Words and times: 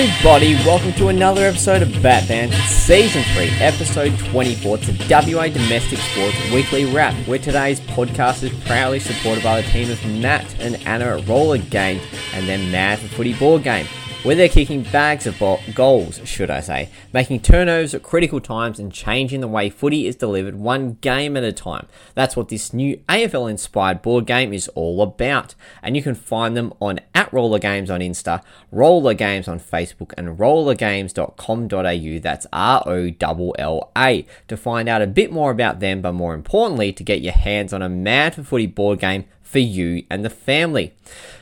everybody, 0.00 0.54
welcome 0.64 0.94
to 0.94 1.08
another 1.08 1.42
episode 1.42 1.82
of 1.82 2.02
Batt 2.02 2.26
Banter 2.26 2.56
Season 2.62 3.22
3, 3.34 3.48
Episode 3.60 4.18
24. 4.30 4.78
It's 4.80 4.88
a 4.88 5.34
WA 5.36 5.48
Domestic 5.48 5.98
Sports 5.98 6.38
Weekly 6.50 6.86
Wrap, 6.86 7.12
where 7.28 7.38
today's 7.38 7.80
podcast 7.80 8.42
is 8.42 8.64
proudly 8.64 8.98
supported 8.98 9.44
by 9.44 9.60
the 9.60 9.68
team 9.68 9.90
of 9.90 10.02
Matt 10.06 10.58
and 10.58 10.76
Anna 10.86 11.18
at 11.18 11.28
Rolla 11.28 11.58
Game 11.58 12.00
and 12.32 12.48
their 12.48 12.56
Mad 12.56 12.98
for 12.98 13.08
Footy 13.08 13.34
Board 13.34 13.62
Game 13.62 13.86
where 14.22 14.36
they're 14.36 14.48
kicking 14.48 14.82
bags 14.82 15.26
of 15.26 15.38
bo- 15.38 15.60
goals, 15.74 16.20
should 16.28 16.50
I 16.50 16.60
say, 16.60 16.90
making 17.12 17.40
turnovers 17.40 17.94
at 17.94 18.02
critical 18.02 18.38
times 18.40 18.78
and 18.78 18.92
changing 18.92 19.40
the 19.40 19.48
way 19.48 19.70
footy 19.70 20.06
is 20.06 20.14
delivered 20.14 20.56
one 20.56 20.98
game 21.00 21.38
at 21.38 21.44
a 21.44 21.52
time. 21.52 21.86
That's 22.14 22.36
what 22.36 22.48
this 22.48 22.74
new 22.74 22.98
AFL 23.08 23.50
inspired 23.50 24.02
board 24.02 24.26
game 24.26 24.52
is 24.52 24.68
all 24.68 25.00
about. 25.00 25.54
And 25.82 25.96
you 25.96 26.02
can 26.02 26.14
find 26.14 26.54
them 26.54 26.74
on 26.80 27.00
at 27.14 27.32
Rolla 27.32 27.58
Games 27.58 27.90
on 27.90 28.00
Insta, 28.00 28.42
Rolla 28.70 29.14
Games 29.14 29.48
on 29.48 29.58
Facebook, 29.58 30.12
and 30.18 30.36
rollagames.com.au. 30.38 32.20
That's 32.20 32.46
R 32.52 32.82
O 32.86 33.10
L 33.20 33.54
L 33.58 33.92
A 33.96 34.26
to 34.48 34.56
find 34.56 34.88
out 34.88 35.00
a 35.00 35.06
bit 35.06 35.32
more 35.32 35.50
about 35.50 35.80
them, 35.80 36.02
but 36.02 36.12
more 36.12 36.34
importantly, 36.34 36.92
to 36.92 37.02
get 37.02 37.22
your 37.22 37.32
hands 37.32 37.72
on 37.72 37.80
a 37.80 37.88
Mad 37.88 38.34
for 38.34 38.42
Footy 38.42 38.66
board 38.66 38.98
game 38.98 39.24
for 39.42 39.60
you 39.60 40.04
and 40.10 40.24
the 40.24 40.30
family. 40.30 40.92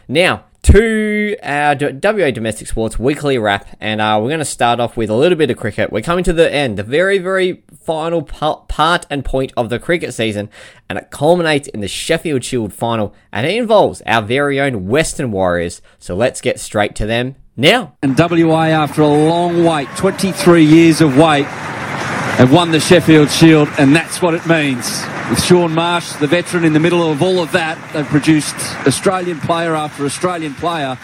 Now, 0.06 0.45
to 0.62 1.37
our 1.43 1.75
WA 1.75 2.30
Domestic 2.30 2.69
Sports 2.69 2.98
weekly 2.98 3.39
wrap, 3.39 3.67
and 3.80 4.01
uh, 4.01 4.19
we're 4.21 4.29
going 4.29 4.39
to 4.39 4.45
start 4.45 4.81
off 4.81 4.97
with 4.97 5.11
a 5.11 5.15
little 5.15 5.39
bit 5.39 5.51
of 5.51 5.57
cricket. 5.57 5.93
We're 5.93 6.03
coming 6.03 6.25
to 6.25 6.33
the 6.33 6.53
end, 6.53 6.79
the 6.79 6.83
very, 6.83 7.19
very 7.19 7.62
final 7.81 8.23
part 8.23 9.07
and 9.09 9.25
point 9.25 9.53
of 9.57 9.71
the 9.71 9.79
cricket 9.79 10.15
season, 10.15 10.51
and 10.89 10.98
it 10.98 11.11
culminates 11.11 11.69
in 11.69 11.81
the 11.81 11.89
Sheffield 11.89 12.45
Shield 12.45 12.73
final, 12.73 13.15
and 13.33 13.47
it 13.47 13.57
involves 13.57 14.03
our 14.07 14.23
very 14.23 14.61
own 14.61 14.89
Western 14.89 15.31
Warriors. 15.31 15.81
So 15.98 16.15
let's 16.15 16.41
get 16.41 16.61
straight 16.61 16.95
to 16.97 17.06
them 17.06 17.37
now. 17.56 17.97
And 18.03 18.19
WA, 18.19 18.67
after 18.67 19.03
a 19.03 19.09
long 19.09 19.65
wait, 19.65 19.89
23 19.97 20.65
years 20.65 21.00
of 21.00 21.17
wait, 21.17 21.47
have 22.39 22.53
won 22.53 22.70
the 22.70 22.78
Sheffield 22.78 23.28
Shield, 23.31 23.69
and 23.81 23.97
that's 23.97 24.22
what 24.22 24.33
it 24.33 24.47
means. 24.47 25.03
With 25.28 25.42
Shaun 25.42 25.75
Marsh, 25.75 26.12
the 26.12 26.28
veteran, 26.28 26.62
in 26.62 26.72
the 26.72 26.78
middle 26.78 27.11
of 27.11 27.20
all 27.20 27.42
of 27.42 27.50
that, 27.50 27.77
they've 27.92 28.06
produced 28.06 28.55
Australian 28.86 29.41
player 29.41 29.75
after 29.75 30.05
Australian 30.05 30.55
player. 30.55 30.97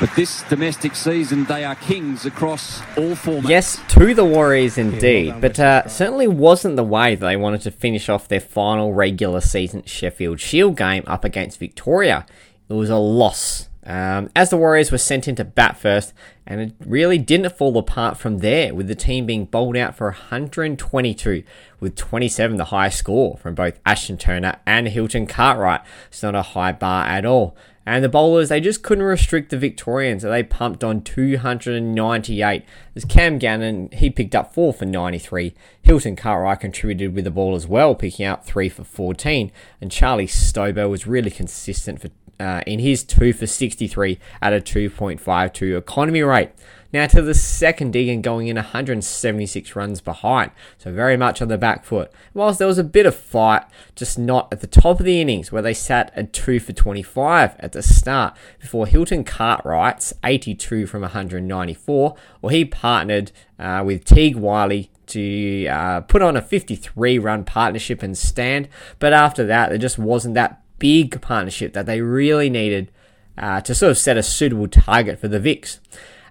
But 0.00 0.12
this 0.16 0.42
domestic 0.48 0.96
season, 0.96 1.44
they 1.44 1.64
are 1.64 1.76
kings 1.76 2.26
across 2.26 2.80
all 2.98 3.14
formats. 3.14 3.48
Yes, 3.48 3.80
to 3.90 4.14
the 4.14 4.24
Warriors 4.24 4.76
indeed, 4.76 5.40
but 5.40 5.60
uh, 5.60 5.86
certainly 5.86 6.26
wasn't 6.26 6.74
the 6.74 6.82
way 6.82 7.14
they 7.14 7.36
wanted 7.36 7.60
to 7.60 7.70
finish 7.70 8.08
off 8.08 8.26
their 8.26 8.40
final 8.40 8.92
regular 8.92 9.40
season 9.40 9.84
Sheffield 9.84 10.40
Shield 10.40 10.76
game 10.76 11.04
up 11.06 11.24
against 11.24 11.60
Victoria. 11.60 12.26
It 12.68 12.74
was 12.74 12.90
a 12.90 12.96
loss 12.96 13.68
um, 13.86 14.30
as 14.34 14.50
the 14.50 14.56
Warriors 14.56 14.90
were 14.90 14.98
sent 14.98 15.28
into 15.28 15.44
bat 15.44 15.76
first, 15.76 16.14
and 16.46 16.60
it 16.60 16.72
really 16.80 17.18
didn't 17.18 17.56
fall 17.56 17.76
apart 17.76 18.16
from 18.16 18.38
there, 18.38 18.74
with 18.74 18.88
the 18.88 18.94
team 18.94 19.26
being 19.26 19.44
bowled 19.44 19.76
out 19.76 19.96
for 19.96 20.06
122, 20.06 21.42
with 21.80 21.96
27 21.96 22.56
the 22.56 22.66
highest 22.66 22.98
score 22.98 23.36
from 23.36 23.54
both 23.54 23.78
Ashton 23.84 24.16
Turner 24.16 24.56
and 24.66 24.88
Hilton 24.88 25.26
Cartwright. 25.26 25.82
It's 26.08 26.22
not 26.22 26.34
a 26.34 26.42
high 26.42 26.72
bar 26.72 27.06
at 27.06 27.26
all. 27.26 27.56
And 27.86 28.02
the 28.02 28.08
bowlers, 28.08 28.48
they 28.48 28.60
just 28.60 28.82
couldn't 28.82 29.04
restrict 29.04 29.50
the 29.50 29.58
Victorians, 29.58 30.22
so 30.22 30.30
they 30.30 30.42
pumped 30.42 30.82
on 30.82 31.02
298. 31.02 32.64
As 32.96 33.04
Cam 33.04 33.38
Gannon, 33.38 33.90
he 33.92 34.08
picked 34.08 34.34
up 34.34 34.54
4 34.54 34.72
for 34.72 34.86
93. 34.86 35.52
Hilton 35.82 36.16
Cartwright 36.16 36.60
contributed 36.60 37.14
with 37.14 37.24
the 37.24 37.30
ball 37.30 37.54
as 37.54 37.66
well, 37.66 37.94
picking 37.94 38.24
up 38.24 38.46
3 38.46 38.70
for 38.70 38.84
14. 38.84 39.52
And 39.82 39.92
Charlie 39.92 40.26
Stobo 40.26 40.88
was 40.88 41.06
really 41.06 41.30
consistent 41.30 42.00
for 42.00 42.08
uh, 42.44 42.60
in 42.66 42.78
his 42.78 43.02
2 43.04 43.32
for 43.32 43.46
63 43.46 44.18
at 44.42 44.52
a 44.52 44.60
2.52 44.60 45.78
economy 45.78 46.22
rate. 46.22 46.50
Now 46.92 47.08
to 47.08 47.22
the 47.22 47.34
second 47.34 47.92
Deegan 47.92 48.22
going 48.22 48.46
in 48.46 48.54
176 48.54 49.74
runs 49.74 50.00
behind, 50.00 50.52
so 50.78 50.92
very 50.92 51.16
much 51.16 51.42
on 51.42 51.48
the 51.48 51.58
back 51.58 51.84
foot. 51.84 52.12
Whilst 52.34 52.60
there 52.60 52.68
was 52.68 52.78
a 52.78 52.84
bit 52.84 53.04
of 53.04 53.16
fight, 53.16 53.64
just 53.96 54.16
not 54.16 54.52
at 54.52 54.60
the 54.60 54.68
top 54.68 55.00
of 55.00 55.04
the 55.04 55.20
innings 55.20 55.50
where 55.50 55.62
they 55.62 55.74
sat 55.74 56.12
at 56.14 56.32
2 56.32 56.60
for 56.60 56.72
25 56.72 57.56
at 57.58 57.72
the 57.72 57.82
start 57.82 58.36
before 58.60 58.86
Hilton 58.86 59.24
Cartwright's 59.24 60.14
82 60.22 60.86
from 60.86 61.00
194, 61.00 62.14
or 62.42 62.50
he 62.52 62.64
partnered 62.64 63.32
uh, 63.58 63.82
with 63.84 64.04
Teague 64.04 64.36
Wyllie 64.36 64.90
to 65.06 65.66
uh, 65.66 66.00
put 66.02 66.22
on 66.22 66.36
a 66.36 66.42
53 66.42 67.18
run 67.18 67.44
partnership 67.44 68.04
and 68.04 68.16
stand. 68.16 68.68
But 69.00 69.12
after 69.12 69.44
that, 69.46 69.70
there 69.70 69.78
just 69.78 69.98
wasn't 69.98 70.34
that 70.34 70.63
big 70.78 71.20
partnership 71.20 71.72
that 71.72 71.86
they 71.86 72.00
really 72.00 72.50
needed 72.50 72.90
uh, 73.36 73.60
to 73.62 73.74
sort 73.74 73.90
of 73.90 73.98
set 73.98 74.16
a 74.16 74.22
suitable 74.22 74.68
target 74.68 75.18
for 75.18 75.28
the 75.28 75.40
VIX. 75.40 75.80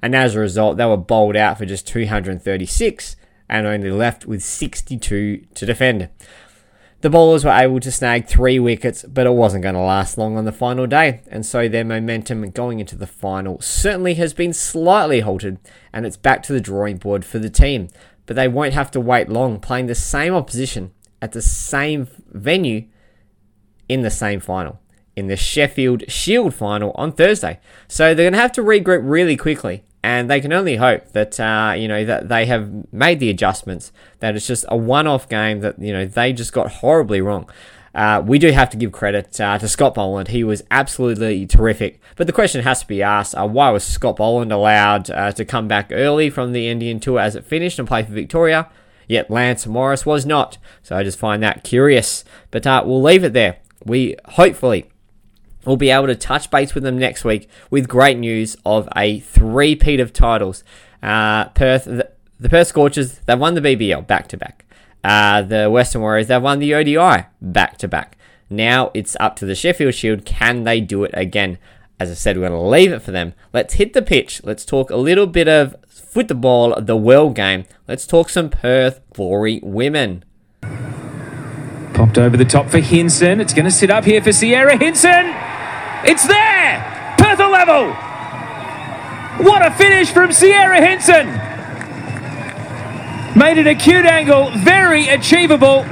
And 0.02 0.16
as 0.16 0.36
a 0.36 0.40
result, 0.40 0.78
they 0.78 0.86
were 0.86 0.98
bowled 0.98 1.36
out 1.36 1.58
for 1.58 1.66
just 1.66 1.88
236 1.88 3.16
and 3.50 3.68
only 3.68 3.92
left 3.92 4.26
with 4.26 4.44
62 4.44 5.46
to 5.54 5.66
defend. 5.66 6.10
The 7.02 7.10
bowlers 7.10 7.44
were 7.44 7.52
able 7.52 7.82
to 7.82 7.92
snag 7.92 8.28
three 8.28 8.60
wickets, 8.60 9.04
but 9.04 9.28
it 9.28 9.34
wasn't 9.34 9.64
going 9.64 9.76
to 9.76 9.82
last 9.82 10.18
long 10.18 10.38
on 10.38 10.46
the 10.46 10.54
final 10.54 10.88
day, 10.88 11.22
and 11.28 11.46
so 11.46 11.68
their 11.68 11.84
momentum 11.84 12.50
going 12.52 12.80
into 12.80 12.96
the 12.96 13.06
final 13.06 13.60
certainly 13.60 14.14
has 14.14 14.34
been 14.34 14.54
slightly 14.54 15.20
halted, 15.20 15.60
and 15.92 16.06
it's 16.06 16.16
back 16.16 16.44
to 16.44 16.54
the 16.54 16.62
drawing 16.62 16.96
board 16.96 17.26
for 17.26 17.40
the 17.40 17.50
team. 17.50 17.90
But 18.26 18.38
they 18.38 18.48
won't 18.48 18.74
have 18.74 18.90
to 18.92 19.02
wait 19.02 19.28
long 19.28 19.60
playing 19.60 19.88
the 19.88 19.96
same 19.96 20.34
opposition 20.34 20.94
at 21.22 21.34
the 21.34 21.42
same 21.42 22.08
venue 22.32 22.86
in 23.90 24.02
the 24.02 24.10
same 24.10 24.40
final, 24.40 24.80
in 25.16 25.28
the 25.28 25.36
Sheffield 25.36 26.10
Shield 26.10 26.54
final 26.54 26.92
on 26.96 27.12
Thursday. 27.12 27.60
So 27.88 28.14
they're 28.14 28.26
going 28.26 28.34
to 28.34 28.40
have 28.40 28.52
to 28.54 28.64
regroup 28.64 29.02
really 29.04 29.38
quickly, 29.38 29.84
and 30.04 30.30
they 30.30 30.42
can 30.42 30.54
only 30.54 30.76
hope 30.76 31.12
that 31.14 31.40
uh, 31.40 31.74
you 31.78 31.88
know 31.88 32.06
that 32.06 32.30
they 32.30 32.46
have 32.46 32.92
made 32.94 33.20
the 33.20 33.30
adjustments. 33.30 33.92
That 34.20 34.36
it's 34.36 34.48
just 34.48 34.66
a 34.70 34.78
one-off 34.78 35.30
game 35.30 35.62
that 35.62 35.80
you 35.80 35.94
know 35.94 36.06
they 36.06 36.34
just 36.34 36.54
got 36.54 36.72
horribly 36.72 37.22
wrong. 37.22 37.50
Uh, 37.96 38.24
we 38.26 38.40
do 38.40 38.52
have 38.52 38.72
to 38.72 38.78
give 38.78 38.92
credit 38.92 39.40
uh, 39.40 39.58
to 39.60 39.68
Scott 39.68 39.94
Boland. 39.94 40.30
He 40.30 40.44
was 40.44 40.64
absolutely 40.72 41.46
terrific. 41.46 42.02
But 42.16 42.26
the 42.26 42.34
question 42.34 42.64
has 42.64 42.80
to 42.80 42.88
be 42.88 43.04
asked 43.04 43.36
uh, 43.36 43.48
why 43.48 43.70
was 43.70 43.84
Scott 43.84 44.16
Boland 44.16 44.52
allowed 44.52 45.12
uh, 45.12 45.32
to 45.34 45.46
come 45.46 45.68
back 45.68 45.90
early 45.92 46.30
from 46.30 46.54
the 46.54 46.68
Indian 46.68 47.00
tour 47.00 47.20
as 47.20 47.36
it 47.36 47.46
finished 47.46 47.78
and 47.78 47.88
play 47.88 48.04
for 48.04 48.12
Victoria? 48.12 48.70
Yet 49.08 49.30
Lance 49.30 49.68
Morris 49.68 50.06
was 50.06 50.26
not. 50.26 50.58
So 50.82 50.96
I 50.96 51.04
just 51.04 51.20
find 51.20 51.44
that 51.44 51.64
curious. 51.64 52.24
But 52.50 52.66
uh, 52.66 52.82
we'll 52.84 53.02
leave 53.02 53.24
it 53.24 53.34
there 53.34 53.58
we 53.86 54.16
hopefully 54.26 54.90
will 55.66 55.78
be 55.78 55.90
able 55.90 56.08
to 56.08 56.16
touch 56.16 56.50
base 56.50 56.74
with 56.74 56.84
them 56.84 56.98
next 56.98 57.24
week 57.24 57.50
with 57.70 57.88
great 57.88 58.18
news 58.18 58.58
of 58.66 58.88
a 58.96 59.20
three-peat 59.20 60.00
of 60.00 60.14
titles. 60.14 60.64
Uh, 61.02 61.46
Perth, 61.50 61.86
the, 61.86 62.10
the, 62.40 62.50
Perth 62.50 62.68
Scorchers, 62.68 63.20
they've 63.20 63.40
won 63.40 63.56
the 63.56 63.62
BBL 63.62 64.06
back 64.06 64.28
to 64.30 64.38
back. 64.38 64.66
Uh, 65.04 65.42
the 65.42 65.70
Western 65.70 66.02
Warriors, 66.02 66.28
they've 66.28 66.42
won 66.42 66.60
the 66.60 66.74
ODI 66.74 67.26
back 67.42 67.78
to 67.78 67.88
back. 67.88 68.18
Now 68.50 68.92
it's 68.94 69.18
up 69.20 69.36
to 69.38 69.46
the 69.46 69.56
Sheffield 69.56 69.96
Shield. 69.96 70.26
Can 70.26 70.64
they 70.64 70.80
do 70.80 71.04
it 71.04 71.12
again? 71.14 71.58
As 72.00 72.10
I 72.12 72.16
said, 72.16 72.38
we're 72.38 72.50
going 72.50 72.62
to 72.62 72.68
leave 72.68 72.92
it 72.92 73.02
for 73.02 73.12
them. 73.12 73.34
Let's 73.54 73.76
hit 73.76 73.94
the 73.94 74.02
pitch. 74.02 74.42
Let's 74.44 74.66
talk 74.66 74.90
a 74.90 74.96
little 74.96 75.28
bit 75.28 75.48
of 75.48 75.76
football, 75.88 76.80
the 76.80 76.98
world 76.98 77.36
game. 77.36 77.66
Let's 77.88 78.06
talk 78.06 78.30
some 78.30 78.50
Perth 78.50 79.02
Glory 79.14 79.60
women. 79.64 80.24
Popped 81.94 82.18
over 82.18 82.36
the 82.36 82.46
top 82.46 82.70
for 82.70 82.80
Hintzen. 82.80 83.40
It's 83.40 83.54
going 83.54 83.66
to 83.66 83.72
sit 83.72 83.90
up 83.90 84.06
here 84.06 84.22
for 84.22 84.32
Cyera 84.32 84.78
Hintzen. 84.78 85.34
It's 86.06 86.28
there! 86.28 87.16
Perth 87.18 87.40
level! 87.40 87.94
What 89.46 89.66
a 89.66 89.72
finish 89.72 90.12
from 90.12 90.30
Cyera 90.30 90.80
Hintzen! 90.80 91.52
Made 93.36 93.58
an 93.58 93.68
acute 93.68 94.06
angle, 94.06 94.52
very 94.58 95.08
achievable. 95.08 95.86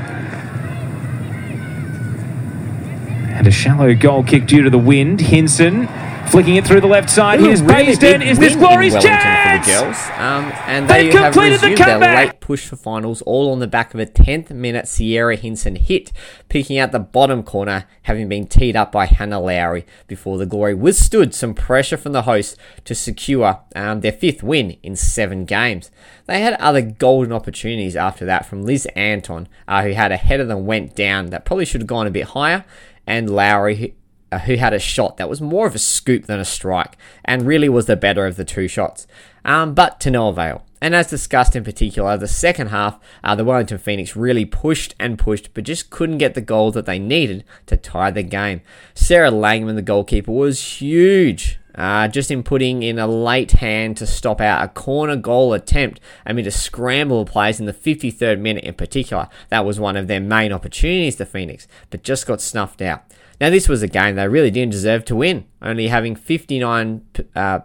And 3.30 3.48
a 3.48 3.52
shallow 3.52 3.96
goal 3.96 4.24
kick 4.24 4.46
due 4.46 4.64
to 4.64 4.70
the 4.70 4.78
wind. 4.78 5.20
Hintzen 5.20 5.88
Flicking 6.32 6.56
it 6.56 6.66
through 6.66 6.80
the 6.80 6.88
left 6.88 7.10
side. 7.10 7.42
Here's 7.42 7.62
really 7.62 7.88
Baisden. 7.88 8.26
Is 8.26 8.40
this 8.40 8.56
Glory's 8.56 8.94
chance? 8.94 9.41
For 9.64 9.72
girls. 9.72 9.98
Um, 10.18 10.52
and 10.66 10.90
they 10.90 11.06
They've 11.06 11.14
have 11.14 11.34
completed 11.34 11.62
the 11.62 11.76
their 11.76 12.00
late 12.00 12.40
push 12.40 12.68
for 12.68 12.76
finals, 12.76 13.22
all 13.24 13.52
on 13.52 13.60
the 13.60 13.68
back 13.68 13.94
of 13.94 14.00
a 14.00 14.06
10th 14.06 14.52
minute 14.52 14.86
Cyera 14.86 15.38
Hintzen 15.38 15.78
hit, 15.78 16.12
picking 16.50 16.78
out 16.78 16.92
the 16.92 17.00
bottom 17.00 17.44
corner, 17.44 17.86
having 18.04 18.28
been 18.30 18.48
teed 18.48 18.76
up 18.76 18.92
by 18.92 19.06
Hana 19.06 19.40
Lowry 19.40 19.86
before 20.08 20.38
the 20.38 20.46
Glory 20.46 20.74
withstood 20.74 21.34
some 21.34 21.54
pressure 21.54 21.98
from 21.98 22.12
the 22.12 22.24
host 22.24 22.58
to 22.86 22.96
secure 22.96 23.60
um, 23.76 24.02
their 24.02 24.12
fifth 24.12 24.44
win 24.44 24.78
in 24.84 24.96
seven 24.96 25.46
games. 25.46 25.92
They 26.26 26.42
had 26.42 26.54
other 26.56 26.82
golden 26.82 27.32
opportunities 27.32 27.96
after 27.96 28.26
that 28.26 28.46
from 28.46 28.64
Liz 28.64 28.88
Anton, 28.96 29.48
uh, 29.68 29.84
who 29.84 29.92
had 29.92 30.12
a 30.12 30.18
header 30.18 30.46
that 30.46 30.58
went 30.58 30.96
down 30.96 31.28
that 31.28 31.46
probably 31.46 31.66
should 31.66 31.82
have 31.82 31.88
gone 31.88 32.08
a 32.08 32.12
bit 32.12 32.28
higher, 32.28 32.66
and 33.08 33.30
Lowry, 33.30 33.96
uh, 34.32 34.40
who 34.40 34.56
had 34.56 34.74
a 34.74 34.80
shot 34.80 35.18
that 35.18 35.30
was 35.30 35.42
more 35.42 35.68
of 35.68 35.76
a 35.76 35.80
scoop 35.80 36.26
than 36.26 36.40
a 36.40 36.46
strike, 36.46 36.98
and 37.26 37.46
really 37.46 37.70
was 37.70 37.86
the 37.86 37.96
better 37.96 38.26
of 38.26 38.38
the 38.38 38.46
two 38.46 38.68
shots, 38.68 39.08
um, 39.46 39.74
but 39.74 40.00
to 40.02 40.12
no 40.12 40.30
avail. 40.30 40.66
And 40.84 40.96
as 40.96 41.08
discussed 41.08 41.56
in 41.56 41.64
particular, 41.64 42.18
the 42.18 42.28
second 42.28 42.68
half, 42.68 43.00
uh, 43.24 43.36
the 43.36 43.46
Wellington 43.46 43.78
Phoenix 43.78 44.16
really 44.16 44.46
pushed 44.46 44.96
and 45.00 45.20
pushed, 45.20 45.54
but 45.54 45.64
just 45.64 45.92
couldn't 45.92 46.18
get 46.18 46.34
the 46.34 46.42
goal 46.42 46.72
that 46.72 46.88
they 46.88 46.98
needed 46.98 47.44
to 47.68 47.78
tie 47.78 48.10
the 48.10 48.24
game. 48.24 48.62
Sarah 48.96 49.30
Langman, 49.30 49.76
the 49.76 49.84
goalkeeper, 49.84 50.32
was 50.32 50.60
huge 50.82 51.60
uh, 51.76 52.08
just 52.08 52.32
in 52.32 52.44
putting 52.44 52.84
in 52.84 53.00
a 53.00 53.08
late 53.08 53.52
hand 53.52 53.98
to 53.98 54.08
stop 54.08 54.42
out 54.42 54.64
a 54.64 54.68
corner 54.68 55.16
goal 55.16 55.54
attempt 55.54 56.00
amid 56.26 56.48
a 56.48 56.52
scramble 56.52 57.22
of 57.22 57.30
plays 57.30 57.60
in 57.60 57.66
the 57.66 57.74
53rd 57.74 58.40
minute 58.40 58.64
in 58.64 58.74
particular. 58.74 59.28
That 59.50 59.66
was 59.66 59.80
one 59.80 59.96
of 59.96 60.08
their 60.08 60.20
main 60.20 60.52
opportunities, 60.52 61.16
the 61.16 61.26
Phoenix, 61.26 61.68
but 61.90 62.04
just 62.04 62.28
got 62.28 62.42
snuffed 62.42 62.82
out. 62.82 63.04
Now, 63.40 63.50
this 63.50 63.68
was 63.68 63.82
a 63.82 63.88
game 63.88 64.16
they 64.16 64.28
really 64.28 64.52
didn't 64.52 64.74
deserve 64.74 65.04
to 65.06 65.16
win, 65.16 65.46
only 65.62 65.88
having 65.88 66.16
59% 66.16 67.26
uh, 67.36 67.62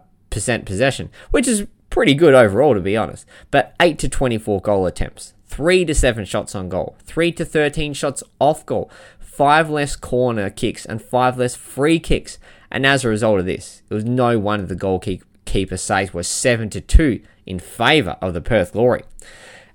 possession, 0.65 1.11
which 1.31 1.49
is 1.49 1.67
pretty 1.91 2.15
good 2.15 2.35
overall, 2.35 2.75
to 2.75 2.81
be 2.81 2.97
honest. 2.97 3.27
But 3.51 3.75
8 3.81 3.99
to 4.01 4.09
24 4.09 4.61
goal 4.61 4.87
attempts, 4.87 5.35
3 5.47 5.85
to 5.87 5.95
7 5.95 6.25
shots 6.25 6.55
on 6.55 6.69
goal, 6.69 6.97
3 7.05 7.33
to 7.33 7.45
13 7.45 7.95
shots 7.95 8.23
off 8.39 8.67
goal, 8.67 8.91
5 9.21 9.71
less 9.71 9.97
corner 9.97 10.51
kicks, 10.51 10.85
and 10.85 11.01
5 11.01 11.39
less 11.39 11.57
free 11.57 11.99
kicks. 11.99 12.39
And 12.71 12.85
as 12.85 13.05
a 13.05 13.09
result 13.09 13.39
of 13.39 13.47
this, 13.47 13.83
it 13.89 13.95
was 13.95 14.05
no 14.05 14.39
wonder 14.39 14.67
the 14.67 14.75
goalkeeper 14.75 15.77
saves 15.77 16.13
was 16.13 16.29
7 16.29 16.71
to 16.71 16.81
2 16.81 17.21
in 17.47 17.59
favour 17.59 18.17
of 18.21 18.35
the 18.35 18.41
Perth 18.41 18.73
Glory. 18.73 19.05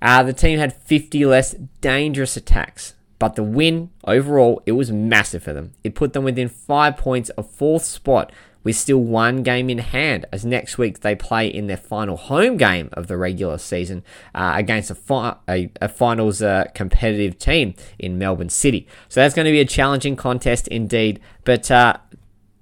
Uh, 0.00 0.22
the 0.22 0.32
team 0.32 0.58
had 0.58 0.72
50 0.72 1.24
less 1.26 1.54
dangerous 1.80 2.36
attacks, 2.36 2.94
but 3.18 3.36
the 3.36 3.42
win 3.42 3.90
overall, 4.04 4.62
it 4.66 4.72
was 4.72 4.90
massive 4.90 5.44
for 5.44 5.52
them. 5.52 5.72
It 5.84 5.94
put 5.94 6.12
them 6.12 6.24
within 6.24 6.48
five 6.48 6.96
points 6.96 7.30
of 7.30 7.48
fourth 7.48 7.84
spot 7.84 8.32
with 8.64 8.76
still 8.76 8.98
one 8.98 9.42
game 9.42 9.68
in 9.68 9.78
hand, 9.78 10.26
as 10.32 10.44
next 10.44 10.78
week 10.78 11.00
they 11.00 11.14
play 11.14 11.46
in 11.46 11.66
their 11.66 11.76
final 11.76 12.16
home 12.16 12.56
game 12.56 12.88
of 12.92 13.06
the 13.08 13.16
regular 13.16 13.58
season 13.58 14.02
uh, 14.34 14.54
against 14.56 14.90
a, 14.90 14.94
fi- 14.94 15.36
a, 15.48 15.70
a 15.80 15.88
finals 15.88 16.40
uh, 16.40 16.64
competitive 16.74 17.38
team 17.38 17.74
in 17.98 18.18
Melbourne 18.18 18.48
City. 18.48 18.86
So 19.08 19.20
that's 19.20 19.34
going 19.34 19.46
to 19.46 19.52
be 19.52 19.60
a 19.60 19.64
challenging 19.64 20.16
contest 20.16 20.68
indeed. 20.68 21.20
But 21.44 21.70
uh, 21.70 21.96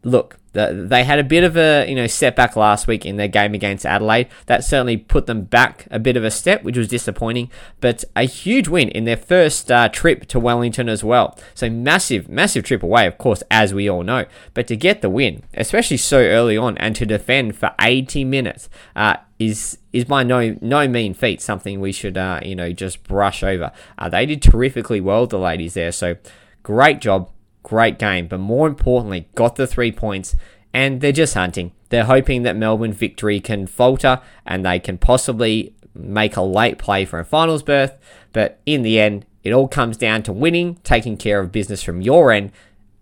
look, 0.03 0.40
they 0.53 1.05
had 1.05 1.19
a 1.19 1.25
bit 1.25 1.45
of 1.45 1.57
a 1.57 1.87
you 1.89 1.95
know 1.95 2.07
setback 2.07 2.57
last 2.57 2.87
week 2.87 3.07
in 3.07 3.17
their 3.17 3.29
game 3.29 3.55
against 3.55 3.87
Adelaide. 3.87 4.29
That 4.47 4.65
certainly 4.65 4.97
put 4.97 5.27
them 5.27 5.43
back 5.43 5.87
a 5.91 5.99
bit 5.99 6.17
of 6.17 6.25
a 6.25 6.31
step, 6.31 6.63
which 6.63 6.77
was 6.77 6.89
disappointing. 6.89 7.51
But 7.81 8.05
a 8.17 8.25
huge 8.25 8.69
win 8.69 8.89
in 8.89 9.05
their 9.05 9.17
first 9.17 9.71
uh, 9.71 9.89
trip 9.89 10.27
to 10.27 10.41
Wellington 10.41 10.89
as 10.89 11.05
well. 11.05 11.39
So 11.55 11.71
massive, 11.71 12.29
massive 12.29 12.65
trip 12.65 12.83
away, 12.83 13.07
of 13.07 13.19
course, 13.19 13.43
as 13.51 13.73
we 13.73 13.89
all 13.89 14.03
know. 14.03 14.27
But 14.55 14.67
to 14.69 14.77
get 14.77 15.03
the 15.03 15.11
win, 15.11 15.45
especially 15.55 15.99
so 15.99 16.19
early 16.19 16.57
on, 16.57 16.77
and 16.79 16.97
to 16.97 17.07
defend 17.07 17.57
for 17.57 17.73
80 17.81 18.25
minutes, 18.25 18.69
uh, 18.97 19.17
is 19.39 19.79
is 19.93 20.05
by 20.05 20.23
no 20.23 20.57
no 20.61 20.87
mean 20.87 21.15
feat. 21.15 21.41
Something 21.41 21.81
we 21.81 21.93
should 21.93 22.19
uh, 22.19 22.41
you 22.45 22.55
know 22.55 22.73
just 22.73 23.03
brush 23.05 23.43
over. 23.43 23.73
Uh, 23.99 24.09
they 24.09 24.27
did 24.27 24.43
terrifically 24.43 25.01
well, 25.01 25.27
the 25.27 25.39
ladies 25.39 25.75
there. 25.75 25.93
So 25.93 26.17
great 26.63 27.01
job 27.01 27.31
great 27.63 27.99
game, 27.99 28.27
but 28.27 28.39
more 28.39 28.67
importantly, 28.67 29.29
got 29.35 29.57
the 29.57 29.67
three 29.67 29.93
points 29.93 30.37
and 30.73 31.01
they're 31.01 31.13
just 31.13 31.35
hunting. 31.35 31.73
They're 31.89 32.05
hoping 32.05 32.43
that 32.43 32.57
Melbourne 32.57 32.93
victory 32.93 33.41
can 33.41 33.67
falter 33.67 34.21
and 34.47 34.65
they 34.65 34.79
can 34.79 34.99
possibly 34.99 35.75
make 35.95 36.37
a 36.37 36.43
late 36.43 36.79
play 36.79 37.05
for 37.05 37.19
a 37.19 37.25
finals 37.25 37.63
berth. 37.63 37.97
But 38.33 38.61
in 38.67 38.83
the 38.83 39.01
end, 39.01 39.27
it 39.43 39.53
all 39.53 39.69
comes 39.69 39.97
down 39.97 40.23
to 40.25 40.33
winning, 40.33 40.77
taking 40.85 41.17
care 41.17 41.41
of 41.41 41.51
business 41.53 41.83
from 41.83 42.01
your 42.01 42.31
end, 42.31 42.53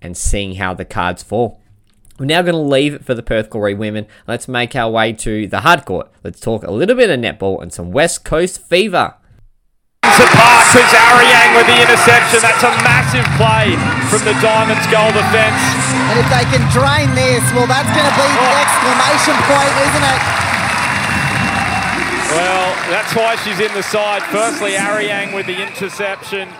and 0.00 0.16
seeing 0.16 0.54
how 0.54 0.74
the 0.74 0.84
cards 0.84 1.22
fall. 1.22 1.60
We're 2.18 2.26
now 2.26 2.42
going 2.42 2.54
to 2.54 2.60
leave 2.60 2.94
it 2.94 3.04
for 3.04 3.14
the 3.14 3.22
Perth 3.22 3.50
Glory 3.50 3.74
women. 3.74 4.06
Let's 4.26 4.48
make 4.48 4.74
our 4.74 4.90
way 4.90 5.12
to 5.12 5.46
the 5.46 5.60
hard 5.60 5.84
court. 5.84 6.10
Let's 6.24 6.40
talk 6.40 6.64
a 6.64 6.70
little 6.70 6.96
bit 6.96 7.10
of 7.10 7.20
netball 7.20 7.62
and 7.62 7.72
some 7.72 7.92
West 7.92 8.24
Coast 8.24 8.60
fever. 8.60 9.14
Vincent 10.18 10.34
Parks, 10.34 10.74
Aryang 10.74 11.54
with 11.54 11.70
the 11.70 11.78
interception. 11.78 12.42
That's 12.42 12.66
a 12.66 12.74
massive 12.82 13.22
play 13.38 13.78
from 14.10 14.26
the 14.26 14.34
Diamonds 14.42 14.82
goal 14.90 15.14
defence. 15.14 15.62
And 16.10 16.18
if 16.18 16.26
they 16.26 16.42
can 16.50 16.66
drain 16.74 17.06
this, 17.14 17.38
well, 17.54 17.70
that's 17.70 17.86
going 17.94 18.02
to 18.02 18.16
be 18.18 18.26
the 18.26 18.50
oh. 18.50 18.64
exclamation 18.66 19.38
point, 19.46 19.74
isn't 19.78 20.06
it? 20.10 20.22
Well, 22.34 22.66
that's 22.90 23.14
why 23.14 23.38
she's 23.46 23.62
in 23.62 23.72
the 23.78 23.82
side. 23.86 24.26
Firstly, 24.34 24.72
Aryang 24.72 25.38
with 25.38 25.46
the 25.46 25.62
interception. 25.62 26.50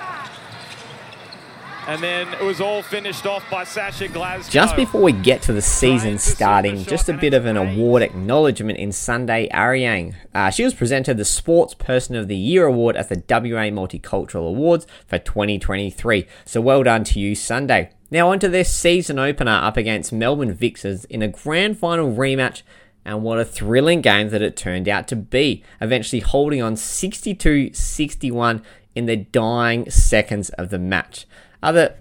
And 1.89 2.03
then 2.03 2.29
it 2.35 2.43
was 2.43 2.61
all 2.61 2.83
finished 2.83 3.25
off 3.25 3.49
by 3.51 3.65
Sasha 3.65 4.09
Glasgow. 4.09 4.53
Just 4.53 4.77
before 4.77 5.01
we 5.01 5.13
get 5.13 5.41
to 5.43 5.55
the 5.55 5.63
season 5.63 6.19
starting, 6.19 6.85
just 6.85 7.09
a 7.09 7.15
bit 7.15 7.33
of 7.33 7.47
an 7.47 7.57
award 7.57 8.03
acknowledgement 8.03 8.79
in 8.79 8.93
Sunday 8.93 9.49
Aryang. 9.55 10.15
Uh, 10.35 10.51
she 10.51 10.65
was 10.65 10.75
presented 10.75 11.17
the 11.17 11.25
Sports 11.25 11.73
Person 11.73 12.15
of 12.15 12.29
the 12.29 12.37
Year 12.37 12.67
award 12.67 12.95
at 12.99 13.09
the 13.09 13.15
WA 13.15 13.71
Multicultural 13.71 14.51
Awards 14.51 14.87
for 15.07 15.19
2023. 15.19 16.27
So 16.45 16.61
well 16.61 16.83
done 16.83 17.05
to 17.05 17.19
you, 17.19 17.35
Sunday. 17.35 17.89
Now 18.11 18.33
on 18.33 18.39
to 18.41 18.51
their 18.51 18.65
season 18.65 19.19
opener 19.19 19.59
up 19.63 19.79
against 19.79 20.13
Melbourne 20.13 20.53
Vixens 20.53 21.07
in 21.07 21.23
a 21.23 21.29
grand 21.29 21.79
final 21.79 22.13
rematch 22.15 22.61
and 23.07 23.23
what 23.23 23.39
a 23.39 23.47
thrilling 23.47 24.03
game 24.03 24.29
that 24.29 24.43
it 24.43 24.59
turned 24.59 24.91
out 24.91 25.09
to 25.09 25.17
be, 25.17 25.65
eventually 25.81 26.21
holding 26.21 26.61
on 26.61 26.77
62 26.77 27.73
61 27.73 28.63
in 28.95 29.07
the 29.07 29.17
dying 29.17 29.89
seconds 29.89 30.51
of 30.51 30.69
the 30.69 30.79
match. 30.79 31.25
Other, 31.63 31.97